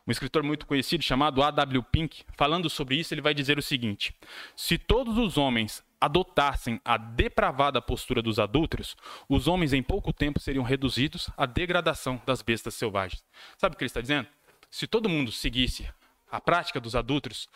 [0.08, 1.82] Um escritor muito conhecido chamado A.W.
[1.82, 4.14] Pink, falando sobre isso, ele vai dizer o seguinte:
[4.56, 8.96] Se todos os homens adotassem a depravada postura dos adúlteros,
[9.28, 13.22] os homens em pouco tempo seriam reduzidos à degradação das bestas selvagens.
[13.58, 14.26] Sabe o que ele está dizendo?
[14.70, 15.86] Se todo mundo seguisse
[16.30, 17.46] a prática dos adúlteros,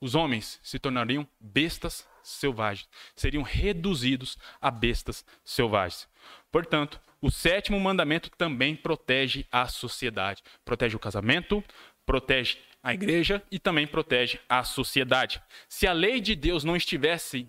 [0.00, 6.08] os homens se tornariam bestas selvagens, seriam reduzidos a bestas selvagens.
[6.50, 11.62] Portanto, o sétimo mandamento também protege a sociedade, protege o casamento,
[12.10, 15.40] protege a igreja e também protege a sociedade.
[15.68, 17.46] Se a lei de Deus não estivesse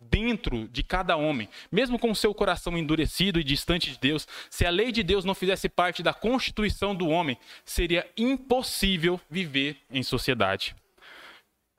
[0.00, 4.70] dentro de cada homem, mesmo com seu coração endurecido e distante de Deus, se a
[4.70, 10.74] lei de Deus não fizesse parte da constituição do homem, seria impossível viver em sociedade.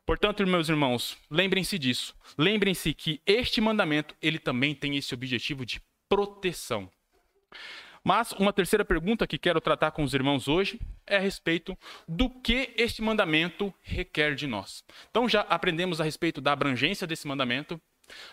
[0.05, 2.15] Portanto, meus irmãos, lembrem-se disso.
[2.37, 6.89] Lembrem-se que este mandamento, ele também tem esse objetivo de proteção.
[8.03, 12.29] Mas uma terceira pergunta que quero tratar com os irmãos hoje é a respeito do
[12.29, 14.83] que este mandamento requer de nós.
[15.09, 17.79] Então já aprendemos a respeito da abrangência desse mandamento,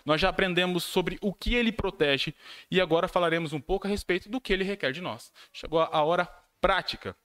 [0.05, 2.33] nós já aprendemos sobre o que ele protege
[2.69, 5.31] e agora falaremos um pouco a respeito do que ele requer de nós.
[5.53, 6.25] Chegou a hora
[6.59, 7.15] prática.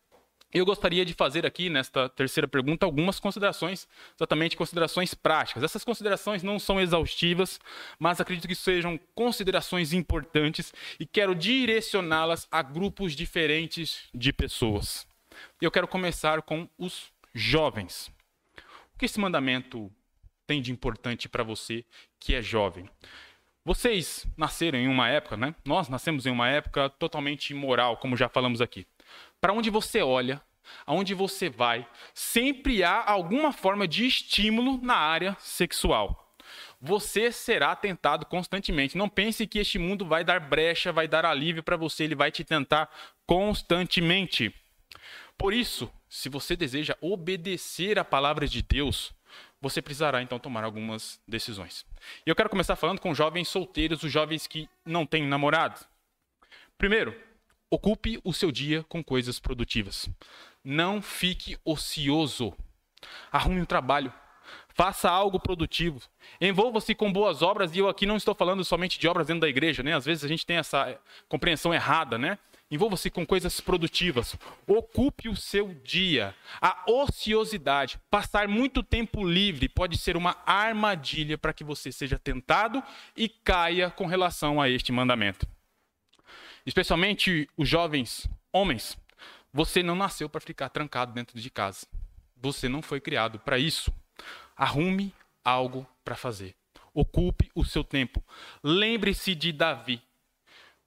[0.56, 5.62] Eu gostaria de fazer aqui, nesta terceira pergunta, algumas considerações, exatamente considerações práticas.
[5.62, 7.60] Essas considerações não são exaustivas,
[7.98, 15.06] mas acredito que sejam considerações importantes e quero direcioná-las a grupos diferentes de pessoas.
[15.60, 18.10] Eu quero começar com os jovens.
[18.94, 19.92] O que esse mandamento
[20.46, 21.84] tem de importante para você
[22.18, 22.88] que é jovem?
[23.62, 25.54] Vocês nasceram em uma época, né?
[25.66, 28.86] Nós nascemos em uma época totalmente imoral, como já falamos aqui.
[29.46, 30.42] Para onde você olha,
[30.84, 36.34] aonde você vai, sempre há alguma forma de estímulo na área sexual.
[36.80, 38.98] Você será tentado constantemente.
[38.98, 42.32] Não pense que este mundo vai dar brecha, vai dar alívio para você, ele vai
[42.32, 42.90] te tentar
[43.24, 44.52] constantemente.
[45.38, 49.14] Por isso, se você deseja obedecer à palavra de Deus,
[49.60, 51.86] você precisará então tomar algumas decisões.
[52.26, 55.86] E eu quero começar falando com jovens solteiros, os jovens que não têm namorado.
[56.76, 57.14] Primeiro,
[57.70, 60.08] ocupe o seu dia com coisas produtivas.
[60.64, 62.54] Não fique ocioso.
[63.30, 64.12] Arrume um trabalho.
[64.74, 66.02] Faça algo produtivo.
[66.40, 69.48] Envolva-se com boas obras, e eu aqui não estou falando somente de obras dentro da
[69.48, 69.94] igreja, né?
[69.94, 70.98] Às vezes a gente tem essa
[71.28, 72.38] compreensão errada, né?
[72.70, 74.36] Envolva-se com coisas produtivas.
[74.66, 76.34] Ocupe o seu dia.
[76.60, 82.82] A ociosidade, passar muito tempo livre, pode ser uma armadilha para que você seja tentado
[83.16, 85.46] e caia com relação a este mandamento.
[86.66, 88.98] Especialmente os jovens homens
[89.56, 91.86] você não nasceu para ficar trancado dentro de casa.
[92.36, 93.90] Você não foi criado para isso.
[94.54, 96.54] Arrume algo para fazer.
[96.92, 98.22] Ocupe o seu tempo.
[98.62, 100.02] Lembre-se de Davi.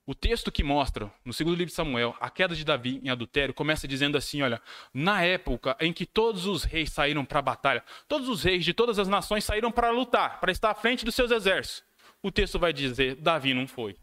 [0.05, 3.53] O texto que mostra, no segundo livro de Samuel, a queda de Davi em adultério,
[3.53, 4.61] começa dizendo assim: olha,
[4.93, 8.73] na época em que todos os reis saíram para a batalha, todos os reis de
[8.73, 11.83] todas as nações saíram para lutar, para estar à frente dos seus exércitos.
[12.21, 13.95] O texto vai dizer: Davi não foi.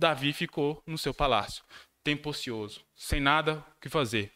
[0.00, 1.62] Davi ficou no seu palácio
[2.02, 4.32] tempo ocioso, sem nada o que fazer.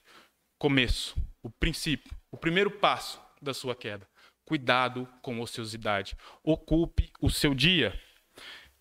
[0.58, 4.06] Começo, o princípio, o primeiro passo da sua queda.
[4.44, 6.16] Cuidado com ociosidade.
[6.42, 7.98] Ocupe o seu dia.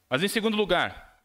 [0.10, 1.22] Mas em segundo lugar,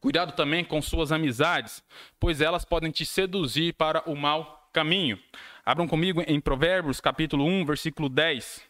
[0.00, 1.84] cuidado também com suas amizades,
[2.18, 5.22] pois elas podem te seduzir para o mau caminho.
[5.64, 8.62] Abram comigo em Provérbios, capítulo 1, versículo 10.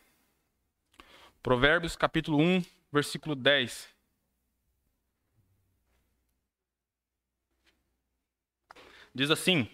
[1.43, 3.94] Provérbios, capítulo 1, versículo 10.
[9.15, 9.69] Diz assim: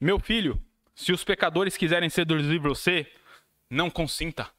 [0.00, 0.62] Meu filho,
[0.94, 3.10] se os pecadores quiserem seduzir você,
[3.68, 4.50] não consinta,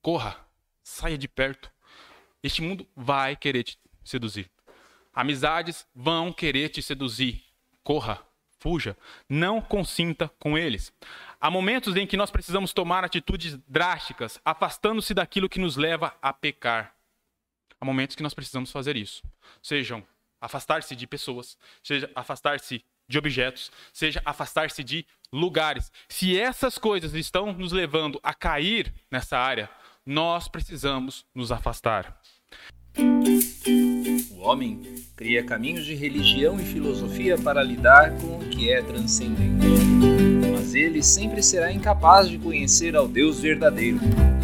[0.00, 0.36] corra,
[0.82, 1.70] saia de perto.
[2.42, 4.50] Este mundo vai querer te seduzir.
[5.12, 7.44] Amizades vão querer te seduzir.
[7.84, 8.20] Corra,
[8.58, 8.96] fuja,
[9.28, 10.92] não consinta com eles.
[11.40, 16.32] Há momentos em que nós precisamos tomar atitudes drásticas, afastando-se daquilo que nos leva a
[16.32, 16.94] pecar.
[17.80, 19.22] Há momentos que nós precisamos fazer isso.
[19.60, 20.06] Sejam
[20.40, 25.92] afastar-se de pessoas, seja afastar-se de objetos, seja afastar-se de lugares.
[26.08, 29.70] Se essas coisas estão nos levando a cair nessa área,
[30.04, 32.20] nós precisamos nos afastar.
[34.30, 34.82] O homem
[35.16, 39.66] cria caminhos de religião e filosofia para lidar com o que é transcendente.
[40.52, 44.00] Mas ele sempre será incapaz de conhecer ao Deus verdadeiro,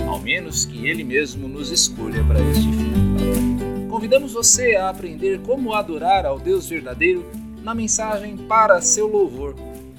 [0.06, 3.88] ao menos que ele mesmo nos escolha para este fim.
[3.88, 9.54] Convidamos você a aprender como adorar ao Deus verdadeiro na mensagem Para Seu Louvor,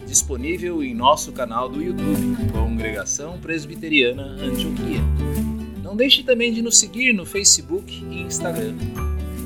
[0.05, 5.01] disponível em nosso canal do YouTube, Congregação Presbiteriana Antioquia.
[5.83, 8.75] Não deixe também de nos seguir no Facebook e Instagram.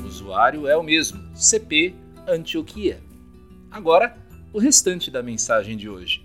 [0.02, 1.94] O usuário é o mesmo, CP
[2.26, 3.02] Antioquia.
[3.70, 4.16] Agora,
[4.52, 6.24] o restante da mensagem de hoje.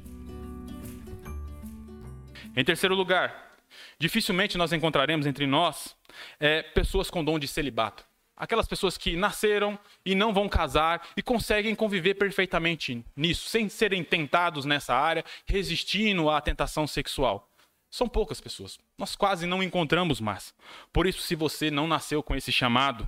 [2.56, 3.56] Em terceiro lugar,
[3.98, 5.96] dificilmente nós encontraremos entre nós
[6.40, 8.09] é, pessoas com dom de celibato.
[8.40, 14.02] Aquelas pessoas que nasceram e não vão casar e conseguem conviver perfeitamente nisso, sem serem
[14.02, 17.50] tentados nessa área, resistindo à tentação sexual.
[17.92, 18.80] São poucas pessoas.
[18.98, 20.54] Nós quase não encontramos mais.
[20.94, 23.08] Por isso, se você não nasceu com esse chamado,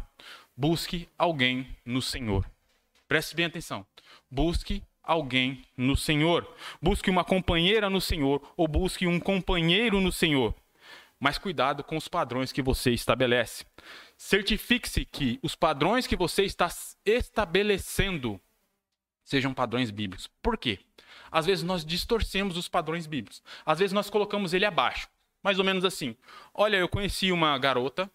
[0.58, 2.46] busque alguém no Senhor.
[3.08, 3.86] Preste bem atenção.
[4.30, 6.48] Busque alguém no Senhor.
[6.82, 10.54] Busque uma companheira no Senhor ou busque um companheiro no Senhor.
[11.22, 13.64] Mas cuidado com os padrões que você estabelece.
[14.18, 16.68] Certifique-se que os padrões que você está
[17.06, 18.42] estabelecendo
[19.24, 20.28] sejam padrões bíblicos.
[20.42, 20.80] Por quê?
[21.32, 23.44] Às vezes nós distorcemos os padrões bíblicos.
[23.64, 25.08] Às vezes nós colocamos ele abaixo.
[25.44, 26.18] Mais ou menos assim.
[26.56, 28.10] Olha, eu conheci uma garota.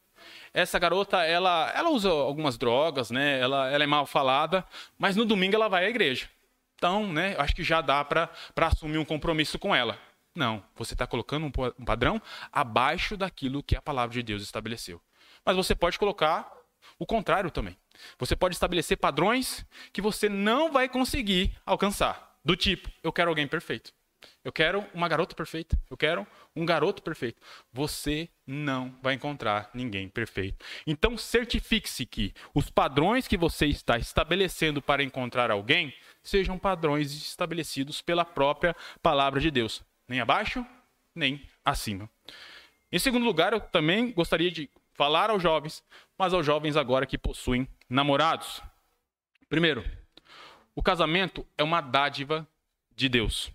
[0.53, 3.39] Essa garota, ela, ela usa algumas drogas, né?
[3.39, 4.67] Ela, ela é mal falada,
[4.99, 6.29] mas no domingo ela vai à igreja.
[6.75, 7.37] Então, né?
[7.39, 9.97] Acho que já dá para assumir um compromisso com ela.
[10.37, 12.21] Não, você está colocando um padrão
[12.53, 15.01] abaixo daquilo que a palavra de Deus estabeleceu.
[15.43, 16.53] Mas você pode colocar
[16.99, 17.77] o contrário também.
[18.19, 22.39] Você pode estabelecer padrões que você não vai conseguir alcançar.
[22.45, 23.93] Do tipo, eu quero alguém perfeito.
[24.45, 25.81] Eu quero uma garota perfeita.
[25.91, 27.41] Eu quero um garoto perfeito.
[27.73, 30.65] Você não vai encontrar ninguém perfeito.
[30.87, 38.03] Então, certifique-se que os padrões que você está estabelecendo para encontrar alguém sejam padrões estabelecidos
[38.03, 39.83] pela própria palavra de Deus.
[40.09, 40.65] Nem abaixo,
[41.15, 42.09] nem acima.
[42.91, 45.83] Em segundo lugar, eu também gostaria de falar aos jovens,
[46.17, 48.63] mas aos jovens agora que possuem namorados.
[49.49, 49.85] Primeiro,
[50.75, 52.47] o casamento é uma dádiva
[52.95, 53.51] de Deus.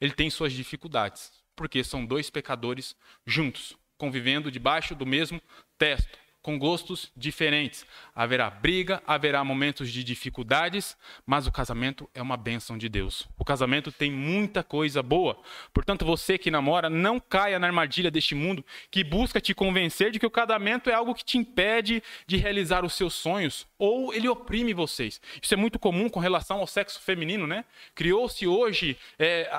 [0.00, 2.94] Ele tem suas dificuldades, porque são dois pecadores
[3.26, 5.40] juntos, convivendo debaixo do mesmo
[5.76, 6.06] teto
[6.48, 7.84] com gostos diferentes.
[8.14, 13.28] Haverá briga, haverá momentos de dificuldades, mas o casamento é uma bênção de Deus.
[13.38, 15.38] O casamento tem muita coisa boa.
[15.74, 20.18] Portanto, você que namora, não caia na armadilha deste mundo que busca te convencer de
[20.18, 24.26] que o casamento é algo que te impede de realizar os seus sonhos ou ele
[24.26, 25.20] oprime vocês.
[25.42, 27.62] Isso é muito comum com relação ao sexo feminino, né?
[27.94, 29.50] Criou-se hoje é,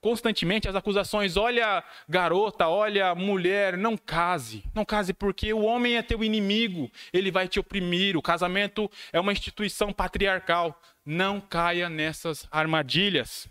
[0.00, 4.64] constantemente as acusações: olha, garota, olha, mulher, não case.
[4.74, 8.16] Não case porque o homem é teu inimigo, ele vai te oprimir.
[8.16, 10.80] O casamento é uma instituição patriarcal.
[11.06, 13.46] Não caia nessas armadilhas.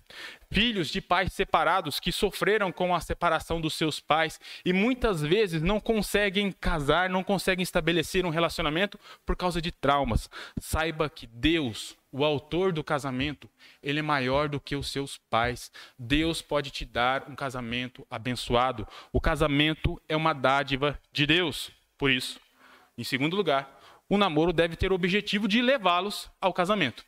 [0.52, 5.62] Filhos de pais separados que sofreram com a separação dos seus pais e muitas vezes
[5.62, 10.28] não conseguem casar, não conseguem estabelecer um relacionamento por causa de traumas.
[10.60, 13.48] Saiba que Deus, o autor do casamento,
[13.84, 15.72] ele é maior do que os seus pais.
[15.98, 18.88] Deus pode te dar um casamento abençoado.
[19.12, 21.72] O casamento é uma dádiva de Deus.
[21.98, 22.40] Por isso,
[22.98, 23.80] em segundo lugar,
[24.10, 27.04] o namoro deve ter o objetivo de levá-los ao casamento.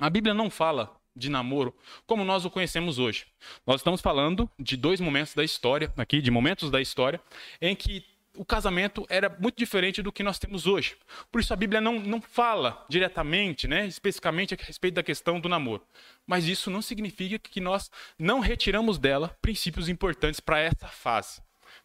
[0.00, 1.74] A Bíblia não fala de namoro
[2.06, 3.26] como nós o conhecemos hoje.
[3.66, 7.20] Nós estamos falando de dois momentos da história, aqui, de momentos da história,
[7.60, 8.04] em que
[8.36, 10.96] o casamento era muito diferente do que nós temos hoje.
[11.32, 15.48] Por isso a Bíblia não, não fala diretamente, né, especificamente a respeito da questão do
[15.48, 15.82] namoro.
[16.24, 21.42] Mas isso não significa que nós não retiramos dela princípios importantes para essa fase.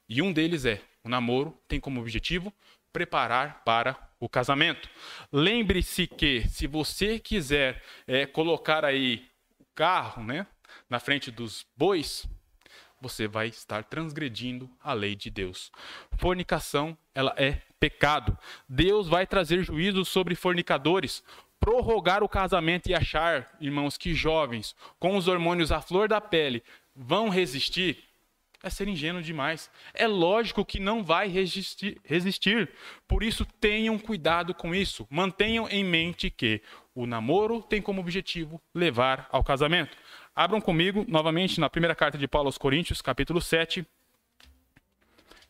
[0.08, 2.54] E um deles é: o namoro tem como objetivo
[2.93, 4.88] preparar para o casamento.
[5.32, 9.27] Lembre-se que se você quiser é, colocar aí
[9.60, 10.47] o carro, né,
[10.89, 12.25] na frente dos bois,
[13.01, 15.71] você vai estar transgredindo a lei de Deus.
[16.17, 18.38] Fornicação, ela é pecado.
[18.69, 21.21] Deus vai trazer juízo sobre fornicadores,
[21.60, 26.63] prorrogar o casamento e achar, irmãos, que jovens com os hormônios à flor da pele
[26.95, 28.03] vão resistir
[28.63, 29.69] é ser ingênuo demais.
[29.93, 32.71] É lógico que não vai resistir, resistir.
[33.06, 35.06] Por isso, tenham cuidado com isso.
[35.10, 36.62] Mantenham em mente que
[36.95, 39.97] o namoro tem como objetivo levar ao casamento.
[40.34, 43.86] Abram comigo novamente na primeira carta de Paulo aos Coríntios, capítulo 7.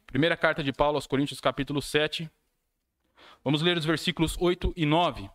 [0.07, 2.29] Primeira carta de Paulo aos Coríntios, capítulo 7.
[3.43, 5.29] Vamos ler os versículos 8 e 9.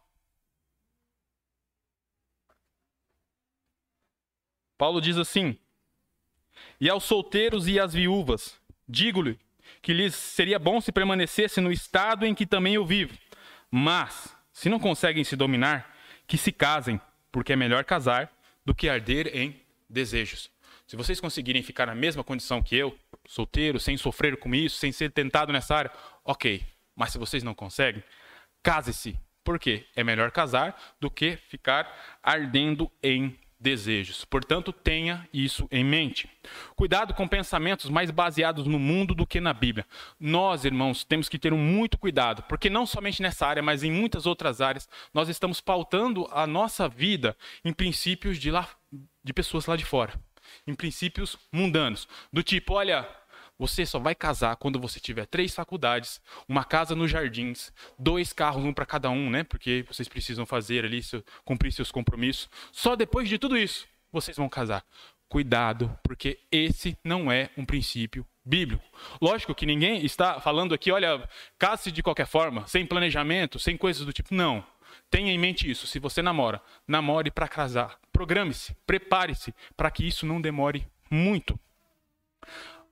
[4.76, 5.58] Paulo diz assim:
[6.80, 9.38] e aos solteiros e às viúvas, digo-lhe
[9.82, 13.16] que lhes seria bom se permanecesse no estado em que também eu vivo.
[13.70, 15.94] Mas, se não conseguem se dominar,
[16.26, 18.32] que se casem, porque é melhor casar
[18.64, 20.50] do que arder em desejos.
[20.86, 24.90] Se vocês conseguirem ficar na mesma condição que eu, solteiro, sem sofrer com isso, sem
[24.90, 25.92] ser tentado nessa área,
[26.24, 26.64] ok.
[26.96, 28.02] Mas se vocês não conseguem,
[28.62, 29.18] case-se.
[29.44, 29.86] Por quê?
[29.94, 34.24] É melhor casar do que ficar ardendo em desejos.
[34.24, 36.28] Portanto, tenha isso em mente.
[36.76, 39.86] Cuidado com pensamentos mais baseados no mundo do que na Bíblia.
[40.18, 44.26] Nós, irmãos, temos que ter muito cuidado, porque não somente nessa área, mas em muitas
[44.26, 48.68] outras áreas, nós estamos pautando a nossa vida em princípios de, lá,
[49.22, 50.12] de pessoas lá de fora.
[50.66, 52.08] Em princípios mundanos.
[52.32, 53.06] Do tipo, olha,
[53.58, 58.64] você só vai casar quando você tiver três faculdades, uma casa nos jardins, dois carros,
[58.64, 59.42] um para cada um, né?
[59.42, 61.00] Porque vocês precisam fazer ali,
[61.44, 62.48] cumprir seus compromissos.
[62.70, 64.84] Só depois de tudo isso, vocês vão casar.
[65.28, 68.82] Cuidado, porque esse não é um princípio bíblico.
[69.20, 74.06] Lógico que ninguém está falando aqui, olha, case de qualquer forma, sem planejamento, sem coisas
[74.06, 74.34] do tipo.
[74.34, 74.64] Não.
[75.10, 75.86] Tenha em mente isso.
[75.86, 77.98] Se você namora, namore para casar.
[78.12, 81.58] Programe-se, prepare-se para que isso não demore muito.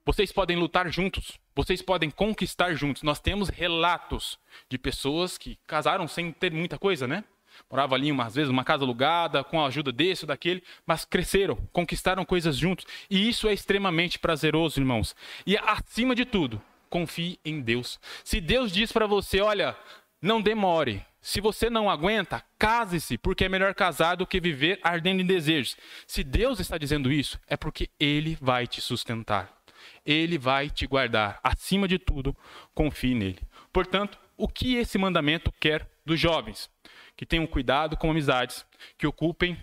[0.06, 3.02] Vocês podem lutar juntos, vocês podem conquistar juntos.
[3.02, 4.38] Nós temos relatos
[4.68, 7.24] de pessoas que casaram sem ter muita coisa, né?
[7.68, 11.56] Morava ali, às vezes, uma casa alugada, com a ajuda desse ou daquele, mas cresceram,
[11.72, 12.86] conquistaram coisas juntos.
[13.10, 15.16] E isso é extremamente prazeroso, irmãos.
[15.44, 17.98] E acima de tudo, confie em Deus.
[18.22, 19.76] Se Deus diz para você, olha,
[20.22, 21.04] não demore.
[21.20, 25.76] Se você não aguenta, case-se, porque é melhor casar do que viver ardendo em desejos.
[26.06, 29.55] Se Deus está dizendo isso, é porque Ele vai te sustentar.
[30.04, 31.40] Ele vai te guardar.
[31.42, 32.36] Acima de tudo,
[32.74, 33.40] confie nele.
[33.72, 36.70] Portanto, o que esse mandamento quer dos jovens?
[37.16, 38.64] Que tenham cuidado com amizades,
[38.98, 39.56] que ocupem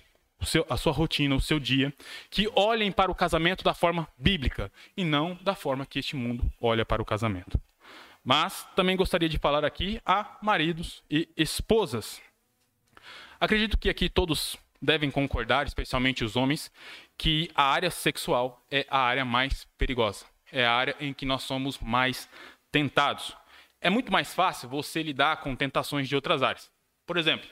[0.46, 1.94] seu, a sua rotina, o seu dia,
[2.30, 6.52] que olhem para o casamento da forma bíblica e não da forma que este mundo
[6.60, 7.60] olha para o casamento.
[8.24, 12.22] Mas também gostaria de falar aqui a maridos e esposas.
[13.40, 16.72] Acredito que aqui todos devem concordar, especialmente os homens,
[17.18, 21.44] que a área sexual é a área mais perigosa é a área em que nós
[21.44, 22.30] somos mais
[22.72, 23.36] tentados.
[23.82, 26.72] É muito mais fácil você lidar com tentações de outras áreas.
[27.06, 27.50] Por exemplo,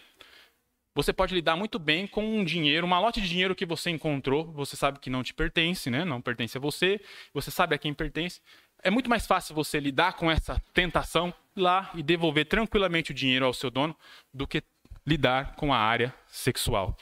[0.96, 4.52] você pode lidar muito bem com um dinheiro, uma lote de dinheiro que você encontrou,
[4.52, 6.06] você sabe que não te pertence, né?
[6.06, 7.02] não pertence a você,
[7.34, 8.40] você sabe a quem pertence.
[8.84, 13.46] É muito mais fácil você lidar com essa tentação lá e devolver tranquilamente o dinheiro
[13.46, 13.96] ao seu dono
[14.34, 14.64] do que
[15.06, 16.97] lidar com a área sexual.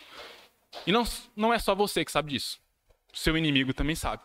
[0.86, 1.04] E não,
[1.36, 2.60] não é só você que sabe disso.
[3.14, 4.24] Seu inimigo também sabe.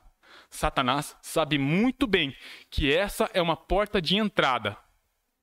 [0.51, 2.37] Satanás sabe muito bem
[2.71, 4.77] que essa é uma porta de entrada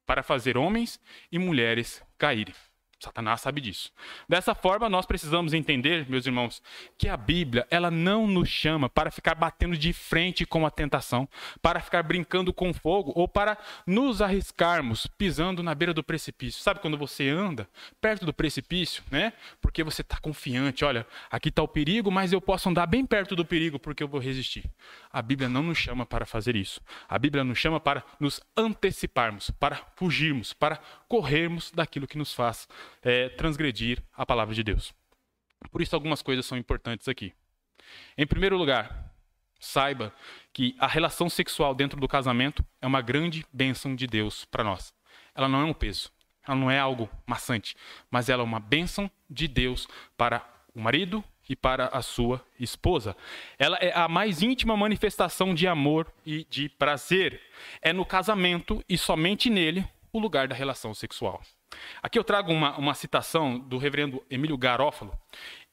[0.05, 0.99] para fazer homens
[1.32, 2.55] e mulheres caírem.
[3.02, 3.91] Satanás sabe disso.
[4.30, 6.62] Dessa forma, nós precisamos entender, meus irmãos,
[6.97, 11.28] que a Bíblia, ela não nos chama para ficar batendo de frente com a tentação,
[11.62, 16.62] para ficar brincando com fogo ou para nos arriscarmos pisando na beira do precipício.
[16.62, 17.68] Sabe quando você anda
[17.99, 19.34] perto do precipício, né?
[19.60, 23.36] Porque você está confiante, olha, aqui está o perigo, mas eu posso andar bem perto
[23.36, 24.64] do perigo porque eu vou resistir.
[25.12, 26.80] A Bíblia não nos chama para fazer isso.
[27.10, 32.68] A Bíblia nos chama para nos anteciparmos, para fugirmos, para corrermos daquilo que nos faz
[33.01, 34.93] é, transgredir a palavra de Deus.
[35.71, 37.33] Por isso, algumas coisas são importantes aqui.
[38.17, 39.11] Em primeiro lugar,
[39.59, 40.13] saiba
[40.51, 44.93] que a relação sexual dentro do casamento é uma grande bênção de Deus para nós.
[45.35, 46.11] Ela não é um peso,
[46.45, 47.75] ela não é algo maçante,
[48.09, 49.87] mas ela é uma bênção de Deus
[50.17, 53.15] para o marido e para a sua esposa.
[53.57, 57.41] Ela é a mais íntima manifestação de amor e de prazer.
[57.81, 61.41] É no casamento e somente nele o lugar da relação sexual.
[62.01, 65.17] Aqui eu trago uma, uma citação do reverendo Emílio Garófalo,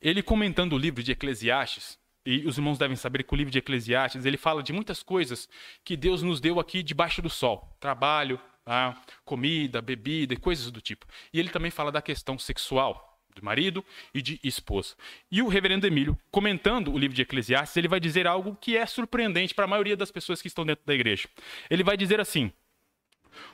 [0.01, 3.59] ele comentando o livro de Eclesiastes, e os irmãos devem saber que o livro de
[3.59, 5.49] Eclesiastes ele fala de muitas coisas
[5.83, 8.95] que Deus nos deu aqui debaixo do sol: trabalho, ah,
[9.25, 11.07] comida, bebida e coisas do tipo.
[11.33, 14.95] E ele também fala da questão sexual de marido e de esposa.
[15.31, 18.85] E o reverendo Emílio, comentando o livro de Eclesiastes, ele vai dizer algo que é
[18.85, 21.29] surpreendente para a maioria das pessoas que estão dentro da igreja.
[21.71, 22.53] Ele vai dizer assim: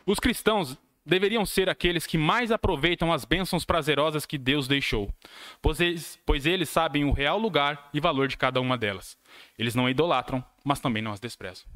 [0.05, 5.13] os cristãos deveriam ser aqueles que mais aproveitam as bênçãos prazerosas que Deus deixou,
[5.61, 9.19] pois eles, pois eles sabem o real lugar e valor de cada uma delas.
[9.59, 11.67] Eles não idolatram, mas também não as desprezam.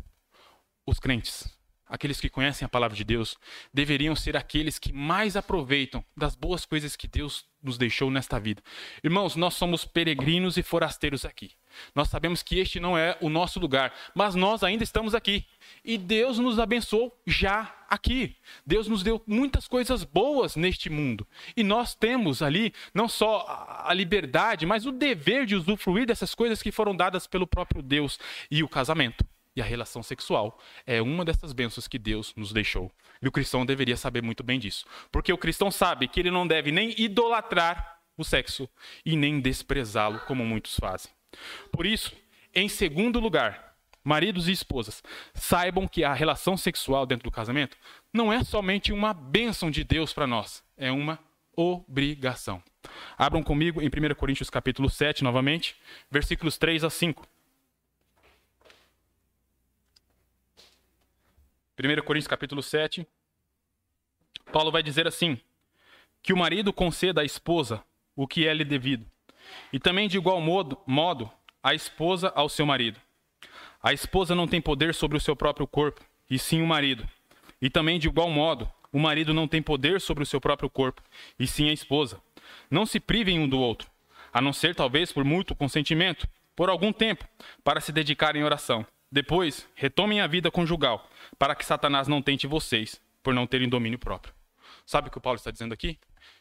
[0.87, 1.58] Os crentes
[1.89, 3.37] aqueles que conhecem a palavra de Deus,
[3.73, 8.63] deveriam ser aqueles que mais aproveitam das boas coisas que Deus nos deixou nesta vida.
[9.03, 11.53] Irmãos, nós somos peregrinos e forasteiros aqui.
[11.95, 15.45] Nós sabemos que este não é o nosso lugar, mas nós ainda estamos aqui.
[15.85, 18.37] E Deus nos abençoou já aqui.
[18.67, 21.27] Deus nos deu muitas coisas boas neste mundo.
[21.57, 23.45] E nós temos ali não só
[23.85, 28.19] a liberdade, mas o dever de usufruir dessas coisas que foram dadas pelo próprio Deus
[28.51, 29.25] e o casamento.
[29.59, 30.57] E a relação sexual
[30.87, 32.93] é uma dessas bênçãos que Deus nos deixou.
[33.21, 34.87] E o cristão deveria saber muito bem disso.
[35.11, 38.69] Porque o cristão sabe que ele não deve nem idolatrar o sexo
[39.05, 41.11] e nem desprezá-lo, como muitos fazem.
[41.73, 42.13] Por isso,
[42.55, 45.03] em segundo lugar, maridos e esposas,
[45.35, 47.77] saibam que a relação sexual dentro do casamento
[48.15, 51.19] não é somente uma bênção de Deus para nós, é uma
[51.57, 52.63] obrigação.
[53.17, 55.75] Abram comigo em 1 Coríntios capítulo 7, novamente,
[56.09, 57.27] versículos 3 a 5.
[61.81, 63.07] 1 Coríntios capítulo 7,
[64.53, 65.39] Paulo vai dizer assim:
[66.21, 67.85] que o marido conceda à esposa
[68.17, 69.07] o que é lhe devido,
[69.73, 71.31] e também de igual modo, modo
[71.63, 72.99] a esposa ao seu marido.
[73.81, 77.09] A esposa não tem poder sobre o seu próprio corpo, e sim o marido.
[77.63, 81.01] E também de igual modo, o marido não tem poder sobre o seu próprio corpo,
[81.39, 82.21] e sim a esposa.
[82.69, 83.89] Não se privem um do outro,
[84.33, 86.27] a não ser talvez por mútuo consentimento,
[86.57, 87.25] por algum tempo,
[87.63, 92.47] para se dedicarem em oração depois, retomem a vida conjugal, para que Satanás não tente
[92.47, 94.35] vocês, por não terem domínio próprio.
[94.85, 95.99] Sabe o que o Paulo está dizendo aqui?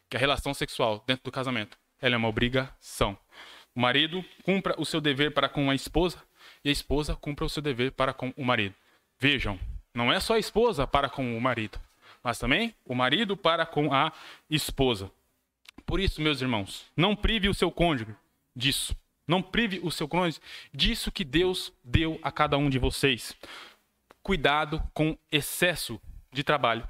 [0.10, 3.18] Que a relação sexual dentro do casamento ela é uma obrigação.
[3.76, 6.22] O marido cumpra o seu dever para com a esposa
[6.64, 8.76] e a esposa cumpra o seu dever para com o marido.
[9.20, 9.60] Vejam,
[9.94, 11.80] não é só a esposa para com o marido,
[12.24, 14.12] mas também o marido para com a
[14.50, 15.12] esposa.
[15.86, 18.16] Por isso, meus irmãos, não prive o seu cônjuge
[18.56, 18.96] disso.
[19.28, 20.40] Não prive o seu cônjuge
[20.74, 23.36] disso que Deus deu a cada um de vocês.
[24.24, 26.00] Cuidado com excesso
[26.32, 26.88] de trabalho.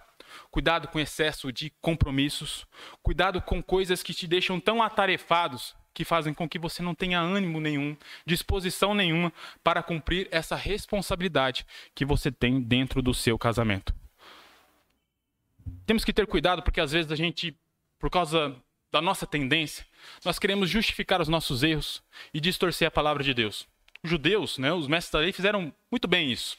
[0.52, 2.66] Cuidado com excesso de compromissos.
[3.02, 7.20] Cuidado com coisas que te deixam tão atarefados que fazem com que você não tenha
[7.20, 9.34] ânimo nenhum, disposição nenhuma
[9.64, 11.66] para cumprir essa responsabilidade
[11.96, 13.96] que você tem dentro do seu casamento.
[15.88, 17.58] Temos que ter cuidado porque às vezes a gente,
[17.98, 18.56] por causa
[18.92, 19.86] da nossa tendência,
[20.24, 22.02] nós queremos justificar os nossos erros
[22.34, 23.68] e distorcer a palavra de Deus.
[24.04, 26.58] Os judeus, né, os mestres da lei, fizeram muito bem isso.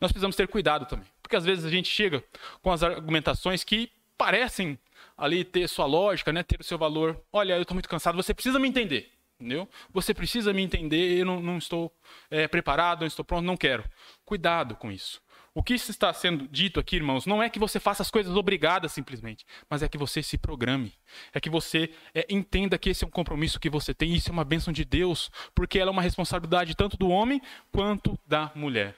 [0.00, 2.24] Nós precisamos ter cuidado também, porque às vezes a gente chega
[2.60, 4.78] com as argumentações que parecem
[5.16, 7.20] ali ter sua lógica, né, ter o seu valor.
[7.32, 9.10] Olha, eu estou muito cansado, você precisa me entender.
[9.38, 9.68] Entendeu?
[9.92, 11.92] Você precisa me entender, eu não, não estou
[12.30, 13.84] é, preparado, não estou pronto, não quero.
[14.24, 15.20] Cuidado com isso.
[15.54, 18.92] O que está sendo dito aqui, irmãos, não é que você faça as coisas obrigadas
[18.92, 20.94] simplesmente, mas é que você se programe.
[21.32, 24.32] É que você é, entenda que esse é um compromisso que você tem, isso é
[24.32, 27.40] uma bênção de Deus, porque ela é uma responsabilidade tanto do homem
[27.70, 28.96] quanto da mulher.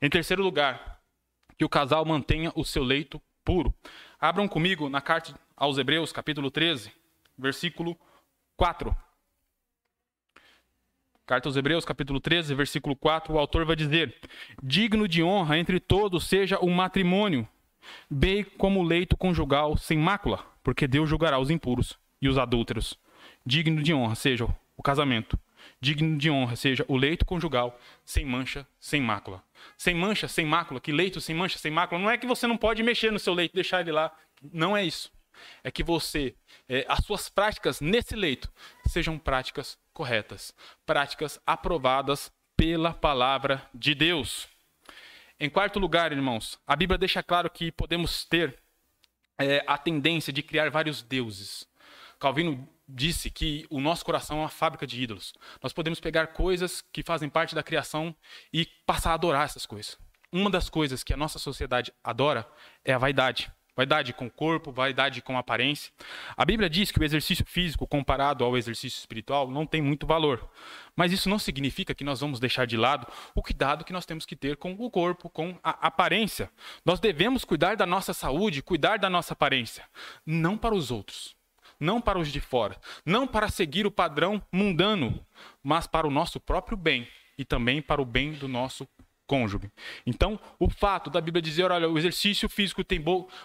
[0.00, 1.00] Em terceiro lugar,
[1.58, 3.74] que o casal mantenha o seu leito puro.
[4.18, 6.90] Abram comigo na carta aos Hebreus, capítulo 13,
[7.36, 7.98] versículo
[8.56, 8.96] 4.
[11.32, 14.14] Carta aos Hebreus, capítulo 13, versículo 4, o autor vai dizer:
[14.62, 17.48] Digno de honra entre todos seja o matrimônio,
[18.10, 22.98] bem como o leito conjugal sem mácula, porque Deus julgará os impuros e os adúlteros.
[23.46, 24.44] Digno de honra seja
[24.76, 25.40] o casamento,
[25.80, 29.42] digno de honra seja o leito conjugal sem mancha, sem mácula.
[29.78, 32.58] Sem mancha, sem mácula, que leito sem mancha, sem mácula, não é que você não
[32.58, 34.14] pode mexer no seu leito, deixar ele lá.
[34.52, 35.10] Não é isso.
[35.62, 36.34] É que você,
[36.68, 38.50] é, as suas práticas nesse leito
[38.88, 40.54] sejam práticas corretas,
[40.86, 44.48] práticas aprovadas pela palavra de Deus.
[45.38, 48.58] Em quarto lugar, irmãos, a Bíblia deixa claro que podemos ter
[49.38, 51.66] é, a tendência de criar vários deuses.
[52.18, 55.34] Calvino disse que o nosso coração é uma fábrica de ídolos.
[55.62, 58.14] Nós podemos pegar coisas que fazem parte da criação
[58.52, 59.98] e passar a adorar essas coisas.
[60.30, 62.46] Uma das coisas que a nossa sociedade adora
[62.84, 63.50] é a vaidade.
[63.74, 65.90] Vaidade com o corpo, vaidade com a aparência.
[66.36, 70.46] A Bíblia diz que o exercício físico comparado ao exercício espiritual não tem muito valor.
[70.94, 74.26] Mas isso não significa que nós vamos deixar de lado o cuidado que nós temos
[74.26, 76.50] que ter com o corpo, com a aparência.
[76.84, 79.84] Nós devemos cuidar da nossa saúde, cuidar da nossa aparência,
[80.26, 81.34] não para os outros,
[81.80, 85.24] não para os de fora, não para seguir o padrão mundano,
[85.62, 87.08] mas para o nosso próprio bem
[87.38, 88.86] e também para o bem do nosso
[89.26, 89.70] cônjuge.
[90.06, 93.02] Então, o fato da Bíblia dizer, olha, o exercício físico tem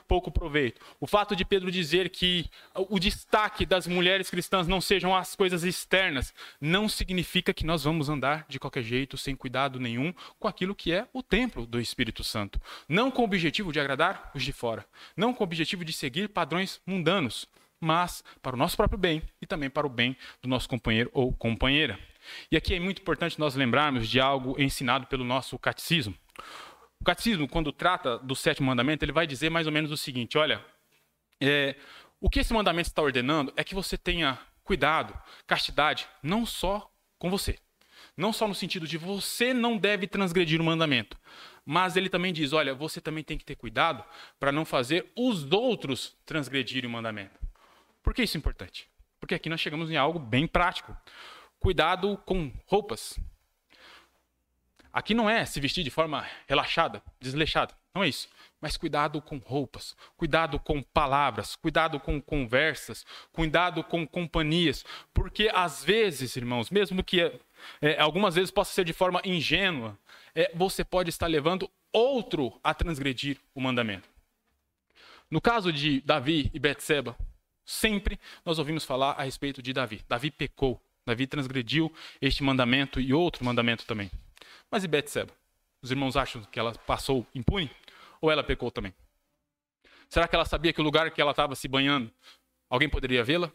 [0.07, 0.81] pouco proveito.
[0.99, 2.49] O fato de Pedro dizer que
[2.89, 8.09] o destaque das mulheres cristãs não sejam as coisas externas, não significa que nós vamos
[8.09, 12.23] andar de qualquer jeito, sem cuidado nenhum, com aquilo que é o templo do Espírito
[12.23, 12.59] Santo.
[12.89, 16.29] Não com o objetivo de agradar os de fora, não com o objetivo de seguir
[16.29, 17.47] padrões mundanos,
[17.79, 21.31] mas para o nosso próprio bem e também para o bem do nosso companheiro ou
[21.31, 21.99] companheira.
[22.51, 26.15] E aqui é muito importante nós lembrarmos de algo ensinado pelo nosso catecismo.
[26.99, 30.37] O catecismo, quando trata do sétimo mandamento, ele vai dizer mais ou menos o seguinte:
[30.37, 30.63] olha,
[31.41, 31.75] é,
[32.19, 35.13] o que esse mandamento está ordenando é que você tenha cuidado,
[35.45, 37.57] castidade, não só com você.
[38.15, 41.17] Não só no sentido de você não deve transgredir o mandamento,
[41.63, 44.03] mas ele também diz: olha, você também tem que ter cuidado
[44.39, 47.39] para não fazer os outros transgredirem o mandamento.
[48.01, 48.89] Por que isso é importante?
[49.19, 50.95] Porque aqui nós chegamos em algo bem prático.
[51.59, 53.19] Cuidado com roupas.
[54.91, 57.75] Aqui não é se vestir de forma relaxada, desleixada.
[57.93, 58.27] Não é isso.
[58.59, 64.83] Mas cuidado com roupas, cuidado com palavras, cuidado com conversas, cuidado com companhias.
[65.13, 67.21] Porque às vezes, irmãos, mesmo que
[67.81, 69.97] é, algumas vezes possa ser de forma ingênua,
[70.33, 74.09] é, você pode estar levando outro a transgredir o mandamento.
[75.29, 77.15] No caso de Davi e Betseba,
[77.65, 80.03] sempre nós ouvimos falar a respeito de Davi.
[80.07, 80.81] Davi pecou.
[81.07, 81.89] Davi transgrediu
[82.21, 84.11] este mandamento e outro mandamento também.
[84.69, 85.33] Mas e Betseba?
[85.81, 87.71] Os irmãos acham que ela passou impune?
[88.19, 88.93] Ou ela pecou também?
[90.09, 92.11] Será que ela sabia que o lugar que ela estava se banhando,
[92.69, 93.49] alguém poderia vê-la?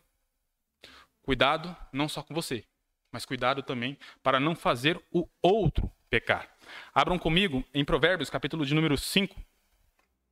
[1.20, 2.64] Cuidado não só com você,
[3.11, 6.48] mas cuidado também para não fazer o outro pecar.
[6.94, 9.38] Abram comigo em Provérbios, capítulo de número 5.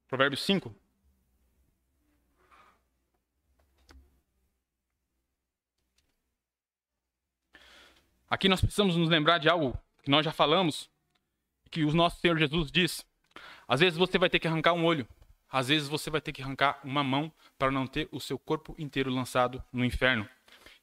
[0.08, 0.74] Provérbios 5.
[8.30, 10.88] Aqui nós precisamos nos lembrar de algo que nós já falamos,
[11.68, 13.04] que o nosso Senhor Jesus diz.
[13.66, 15.04] Às vezes você vai ter que arrancar um olho,
[15.50, 18.76] às vezes você vai ter que arrancar uma mão para não ter o seu corpo
[18.78, 20.28] inteiro lançado no inferno.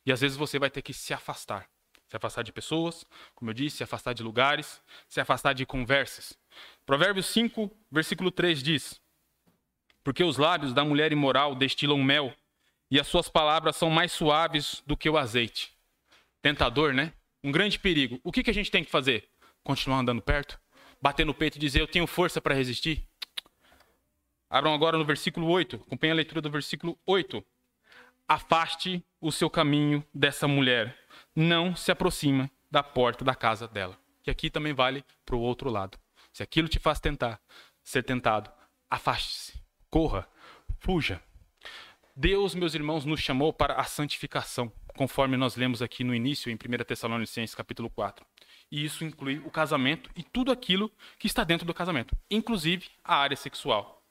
[0.06, 1.70] E às vezes você vai ter que se afastar.
[2.10, 6.38] Se afastar de pessoas, como eu disse, se afastar de lugares, se afastar de conversas.
[6.86, 9.02] Provérbios 5, versículo 3 diz:
[10.04, 12.34] Porque os lábios da mulher imoral destilam mel,
[12.92, 15.74] e as suas palavras são mais suaves do que o azeite.
[16.42, 17.14] Tentador, né?
[17.44, 18.20] Um grande perigo.
[18.24, 19.30] O que, que a gente tem que fazer?
[19.64, 20.60] Continuar andando perto?
[21.02, 23.08] Bater no peito e dizer, eu tenho força para resistir?
[24.50, 25.76] Abram agora no versículo 8.
[25.86, 27.44] Acompanhe a leitura do versículo 8.
[28.28, 30.98] Afaste o seu caminho dessa mulher.
[31.36, 33.98] Não se aproxima da porta da casa dela.
[34.24, 35.98] Que aqui também vale para o outro lado.
[36.34, 37.42] Se aquilo te faz tentar,
[37.84, 38.52] ser tentado,
[38.90, 40.28] afaste-se, corra,
[40.80, 41.22] fuja.
[42.16, 46.56] Deus, meus irmãos, nos chamou para a santificação conforme nós lemos aqui no início, em
[46.56, 48.26] 1 Tessalonicenses capítulo 4.
[48.70, 53.16] E isso inclui o casamento e tudo aquilo que está dentro do casamento, inclusive a
[53.16, 54.04] área sexual.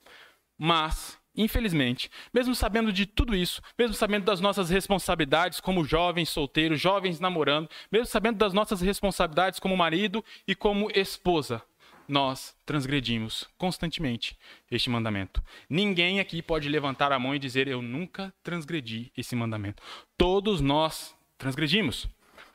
[0.57, 6.81] Mas infelizmente, mesmo sabendo de tudo isso, mesmo sabendo das nossas responsabilidades como jovens solteiros,
[6.81, 11.63] jovens namorando, mesmo sabendo das nossas responsabilidades como marido e como esposa,
[12.09, 14.37] nós transgredimos constantemente
[14.71, 15.43] este mandamento.
[15.69, 19.83] Ninguém aqui pode levantar a mão e dizer eu nunca transgredi esse mandamento.
[20.17, 22.09] Todos nós transgredimos.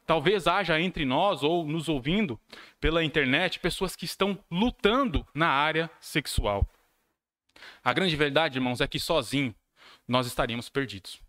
[0.05, 2.39] Talvez haja entre nós ou nos ouvindo
[2.79, 6.67] pela internet pessoas que estão lutando na área sexual.
[7.83, 9.55] A grande verdade, irmãos, é que sozinho
[10.07, 11.21] nós estaríamos perdidos.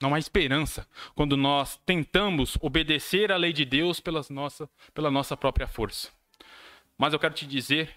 [0.00, 5.36] Não há esperança quando nós tentamos obedecer à lei de Deus pela nossa, pela nossa
[5.36, 6.10] própria força.
[7.00, 7.96] Mas eu quero te dizer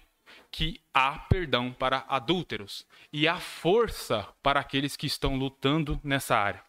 [0.50, 6.64] que há perdão para adúlteros e há força para aqueles que estão lutando nessa área.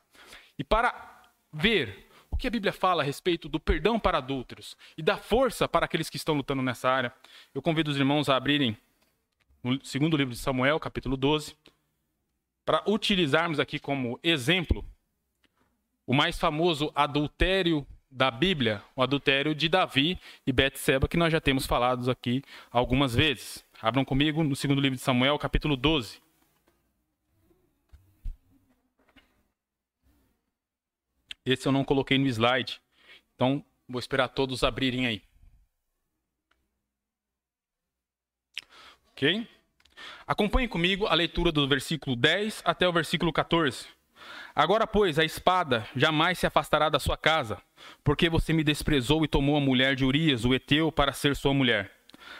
[0.59, 5.01] E para ver o que a Bíblia fala a respeito do perdão para adúlteros e
[5.01, 7.13] da força para aqueles que estão lutando nessa área,
[7.53, 8.77] eu convido os irmãos a abrirem
[9.63, 11.55] no segundo livro de Samuel, capítulo 12,
[12.65, 14.83] para utilizarmos aqui como exemplo
[16.05, 21.41] o mais famoso adultério da Bíblia, o adultério de Davi e Betseba, que nós já
[21.41, 22.41] temos falado aqui
[22.71, 23.65] algumas vezes.
[23.81, 26.21] Abram comigo no segundo livro de Samuel, capítulo 12.
[31.45, 32.81] Esse eu não coloquei no slide,
[33.35, 35.21] então vou esperar todos abrirem aí.
[39.11, 39.45] Ok?
[40.25, 43.94] Acompanhe comigo a leitura do versículo 10 até o versículo 14.
[44.55, 47.61] Agora, pois, a espada jamais se afastará da sua casa,
[48.05, 51.53] porque você me desprezou e tomou a mulher de Urias, o Eteu, para ser sua
[51.53, 51.91] mulher.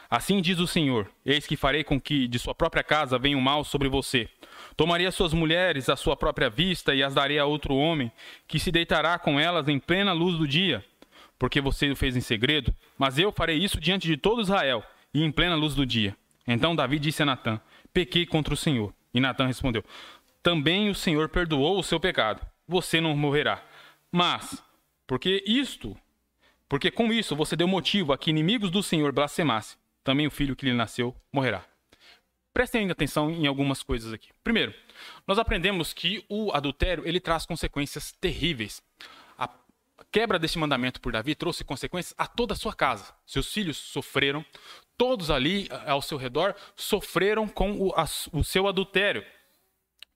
[0.10, 3.42] Assim diz o Senhor: Eis que farei com que de sua própria casa venha o
[3.42, 4.30] mal sobre você.
[4.78, 8.10] Tomarei as suas mulheres à sua própria vista e as darei a outro homem,
[8.48, 10.84] que se deitará com elas em plena luz do dia.
[11.38, 14.82] Porque você o fez em segredo, mas eu farei isso diante de todo Israel
[15.14, 16.16] e em plena luz do dia.
[16.48, 17.60] Então Davi disse a Natã:
[17.94, 18.94] Pequei contra o Senhor.
[19.16, 19.82] E Natã respondeu:
[20.46, 22.40] Também o Senhor perdoou o seu pecado.
[22.68, 23.66] Você não morrerá.
[24.12, 24.64] Mas,
[25.08, 25.98] porque isto,
[26.70, 30.56] porque com isso você deu motivo a que inimigos do Senhor blasfemassem, também o filho
[30.56, 31.66] que lhe nasceu morrerá.
[32.54, 34.30] Prestem atenção em algumas coisas aqui.
[34.44, 34.72] Primeiro,
[35.26, 38.84] nós aprendemos que o adultério ele traz consequências terríveis.
[39.40, 39.50] A
[40.12, 43.16] quebra desse mandamento por Davi trouxe consequências a toda a sua casa.
[43.26, 44.46] Seus filhos sofreram,
[44.96, 49.26] todos ali ao seu redor sofreram com o, a, o seu adultério.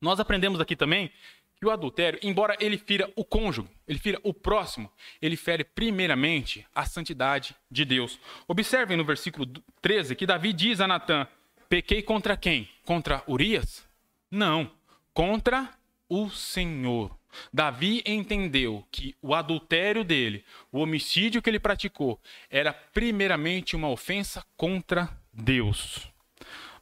[0.02, 1.12] Nós aprendemos aqui também
[1.60, 4.89] que o adultério, embora ele fira o cônjuge, ele fira o próximo,
[5.22, 8.18] ele fere primeiramente a santidade de Deus.
[8.47, 9.45] Observem no versículo
[9.82, 11.28] 13 que Davi diz a Natã:
[11.68, 12.70] Pequei contra quem?
[12.86, 13.86] Contra Urias?
[14.32, 14.72] Não,
[15.14, 15.70] contra
[16.08, 17.20] o Senhor.
[17.54, 22.20] Davi entendeu que o adultério dele, o homicídio que ele praticou,
[22.50, 26.08] era primeiramente uma ofensa contra Deus.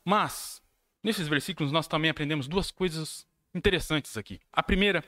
[0.05, 0.61] Mas,
[1.07, 4.41] nesses versículos, nós também aprendemos duas coisas interessantes aqui.
[4.51, 5.03] A primeira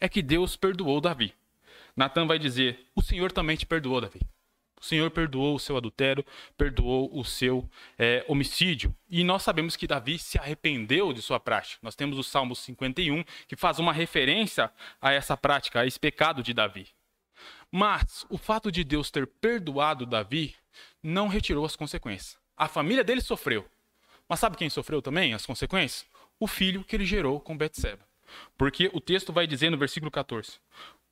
[0.00, 1.32] é que Deus perdoou Davi.
[1.96, 4.20] Natan vai dizer: O Senhor também te perdoou, Davi.
[4.80, 6.26] O Senhor perdoou o seu adultério,
[6.58, 8.94] perdoou o seu é, homicídio.
[9.08, 11.78] E nós sabemos que Davi se arrependeu de sua prática.
[11.82, 16.42] Nós temos o Salmo 51, que faz uma referência a essa prática, a esse pecado
[16.42, 16.88] de Davi.
[17.70, 20.54] Mas o fato de Deus ter perdoado Davi
[21.02, 22.36] não retirou as consequências.
[22.56, 23.64] A família dele sofreu.
[24.28, 26.06] Mas sabe quem sofreu também as consequências?
[26.38, 28.04] O filho que ele gerou com Betseba.
[28.56, 30.58] Porque o texto vai dizer no versículo 14: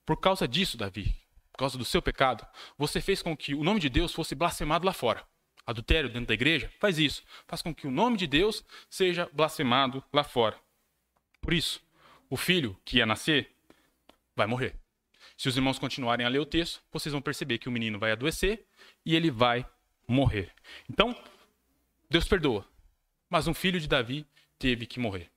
[0.05, 1.15] Por causa disso, Davi,
[1.51, 2.45] por causa do seu pecado,
[2.77, 5.23] você fez com que o nome de Deus fosse blasfemado lá fora.
[5.65, 10.03] Adultério dentro da igreja faz isso, faz com que o nome de Deus seja blasfemado
[10.11, 10.59] lá fora.
[11.39, 11.81] Por isso,
[12.29, 13.55] o filho que ia nascer
[14.35, 14.75] vai morrer.
[15.37, 18.11] Se os irmãos continuarem a ler o texto, vocês vão perceber que o menino vai
[18.11, 18.65] adoecer
[19.05, 19.65] e ele vai
[20.07, 20.51] morrer.
[20.89, 21.15] Então,
[22.09, 22.65] Deus perdoa,
[23.33, 24.27] mas um filho de Davi
[24.59, 25.27] teve que morrer.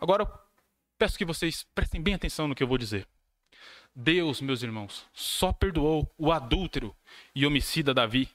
[0.00, 0.32] Agora,
[0.96, 3.04] peço que vocês prestem bem atenção no que eu vou dizer.
[3.92, 6.94] Deus, meus irmãos, só perdoou o adúltero
[7.34, 8.28] e homicida Davi,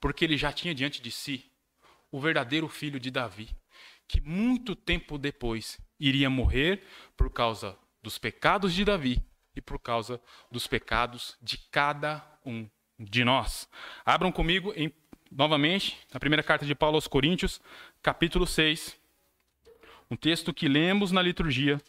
[0.00, 1.44] porque ele já tinha diante de si
[2.10, 3.50] o verdadeiro filho de Davi,
[4.08, 6.82] que muito tempo depois iria morrer
[7.14, 9.22] por causa dos pecados de Davi
[9.54, 10.18] e por causa
[10.50, 12.66] dos pecados de cada um
[12.98, 13.68] de nós.
[14.06, 14.90] Abram comigo em,
[15.34, 17.60] novamente na primeira carta de Paulo aos Coríntios,
[18.02, 18.96] capítulo 6,
[20.10, 21.80] um texto que lemos na liturgia,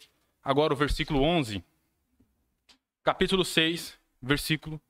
[0.44, 1.64] agora o versículo 11
[3.04, 4.82] capítulo 6, versículo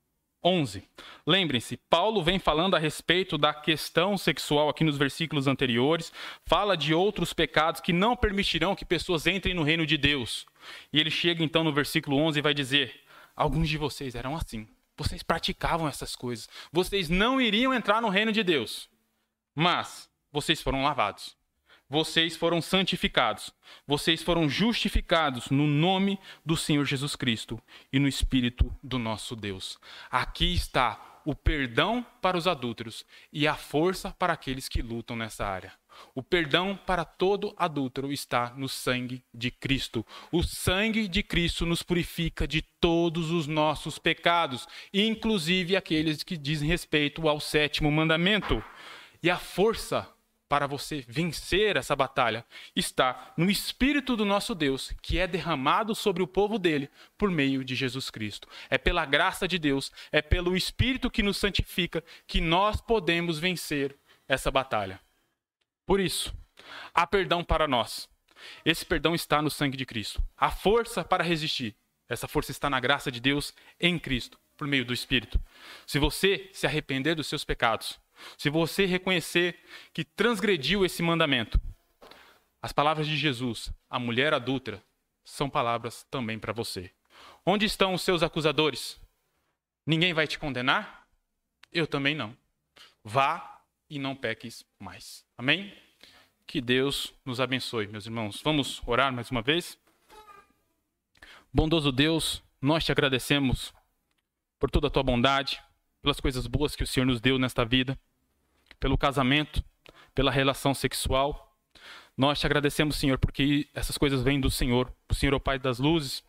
[0.43, 0.83] 11.
[1.25, 6.13] Lembrem-se, Paulo vem falando a respeito da questão sexual aqui nos versículos anteriores,
[6.45, 10.45] fala de outros pecados que não permitirão que pessoas entrem no reino de Deus.
[10.91, 13.01] E ele chega então no versículo 11 e vai dizer:
[13.35, 14.67] Alguns de vocês eram assim,
[15.03, 18.89] vocês praticavam essas coisas, vocês não iriam entrar no reino de Deus,
[19.53, 21.35] mas vocês foram lavados,
[21.89, 23.53] vocês foram santificados,
[23.85, 29.77] vocês foram justificados no nome do Senhor Jesus Cristo e no Espírito do nosso Deus.
[30.09, 35.45] Aqui está o perdão para os adúlteros e a força para aqueles que lutam nessa
[35.45, 35.73] área.
[36.15, 40.05] O perdão para todo adúltero está no sangue de Cristo.
[40.31, 46.67] O sangue de Cristo nos purifica de todos os nossos pecados, inclusive aqueles que dizem
[46.67, 48.63] respeito ao sétimo mandamento.
[49.21, 50.07] E a força
[50.53, 56.21] para você vencer essa batalha está no Espírito do nosso Deus, que é derramado sobre
[56.21, 58.47] o povo dele por meio de Jesus Cristo.
[58.69, 63.97] É pela graça de Deus, é pelo Espírito que nos santifica que nós podemos vencer
[64.27, 64.99] essa batalha.
[65.86, 66.34] Por isso,
[66.93, 68.09] há perdão para nós.
[68.65, 70.23] Esse perdão está no sangue de Cristo.
[70.38, 71.75] A força para resistir,
[72.07, 75.39] essa força está na graça de Deus em Cristo, por meio do Espírito.
[75.86, 77.99] Se você se arrepender dos seus pecados,
[78.38, 79.59] se você reconhecer
[79.93, 81.59] que transgrediu esse mandamento,
[82.61, 84.81] as palavras de Jesus, a mulher adulta,
[85.25, 86.91] são palavras também para você.
[87.45, 88.99] Onde estão os seus acusadores?
[89.86, 91.05] Ninguém vai te condenar?
[91.71, 92.36] Eu também não.
[93.03, 93.52] Vá
[93.93, 95.23] e não peques mais.
[95.37, 95.71] Amém?
[96.47, 98.41] Que Deus nos abençoe, meus irmãos.
[98.43, 99.77] Vamos orar mais uma vez?
[101.53, 103.71] Bondoso Deus, nós te agradecemos
[104.59, 105.61] por toda a tua bondade,
[106.01, 107.97] pelas coisas boas que o Senhor nos deu nesta vida,
[108.79, 109.63] pelo casamento,
[110.15, 111.55] pela relação sexual.
[112.17, 114.91] Nós te agradecemos, Senhor, porque essas coisas vêm do Senhor.
[115.07, 116.23] O Senhor é o Pai das luzes,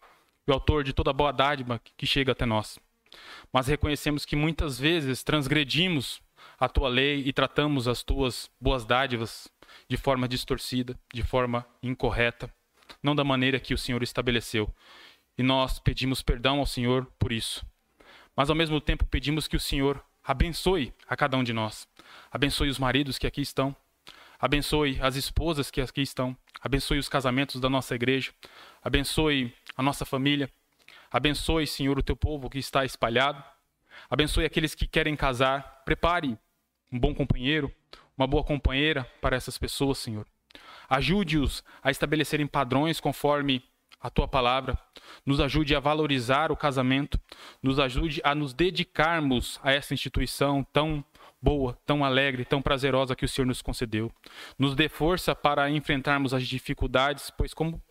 [0.47, 2.79] o autor de toda boa dádiva que chega até nós.
[3.51, 6.23] Mas reconhecemos que muitas vezes transgredimos
[6.65, 9.49] a tua lei e tratamos as tuas boas dádivas
[9.89, 12.53] de forma distorcida, de forma incorreta,
[13.03, 14.73] não da maneira que o Senhor estabeleceu.
[15.37, 17.67] E nós pedimos perdão ao Senhor por isso.
[18.37, 21.87] Mas ao mesmo tempo pedimos que o Senhor abençoe a cada um de nós.
[22.33, 23.77] Abençoe os maridos que aqui estão.
[24.41, 26.37] Abençoe as esposas que aqui estão.
[26.63, 28.33] Abençoe os casamentos da nossa igreja.
[28.83, 30.51] Abençoe a nossa família.
[31.11, 33.43] Abençoe, Senhor, o teu povo que está espalhado.
[34.09, 35.83] Abençoe aqueles que querem casar.
[35.85, 36.39] Prepare
[36.95, 37.75] um bom companheiro,
[38.17, 40.25] uma boa companheira para essas pessoas, Senhor.
[40.89, 43.65] Ajude-os a estabelecerem padrões conforme
[44.01, 44.79] a tua palavra,
[45.27, 47.19] nos ajude a valorizar o casamento,
[47.61, 51.05] nos ajude a nos dedicarmos a essa instituição tão
[51.43, 54.13] boa, tão alegre, tão prazerosa que o Senhor nos concedeu.
[54.57, 57.83] Nos dê força para enfrentarmos as dificuldades, pois, como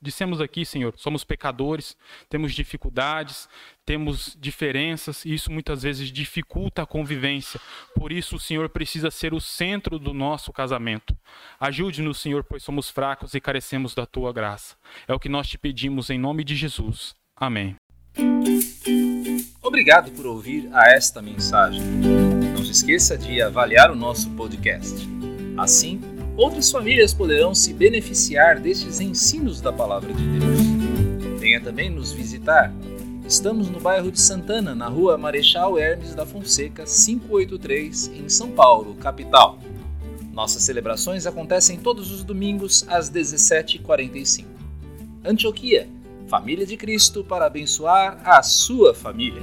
[0.00, 1.96] dissemos aqui, Senhor, somos pecadores,
[2.28, 3.48] temos dificuldades,
[3.84, 7.60] temos diferenças e isso muitas vezes dificulta a convivência.
[7.94, 11.16] Por isso, o Senhor precisa ser o centro do nosso casamento.
[11.58, 14.76] Ajude-nos, Senhor, pois somos fracos e carecemos da tua graça.
[15.06, 17.14] É o que nós te pedimos em nome de Jesus.
[17.36, 17.76] Amém.
[19.62, 21.82] Obrigado por ouvir a esta mensagem.
[21.82, 24.94] Não se esqueça de avaliar o nosso podcast.
[25.56, 26.00] Assim,
[26.36, 30.58] outras famílias poderão se beneficiar destes ensinos da Palavra de Deus.
[31.38, 32.72] Venha também nos visitar.
[33.26, 38.94] Estamos no bairro de Santana, na rua Marechal Hermes da Fonseca, 583, em São Paulo,
[38.96, 39.58] capital.
[40.32, 44.44] Nossas celebrações acontecem todos os domingos às 17h45.
[45.24, 45.88] Antioquia,
[46.26, 49.42] família de Cristo para abençoar a sua família.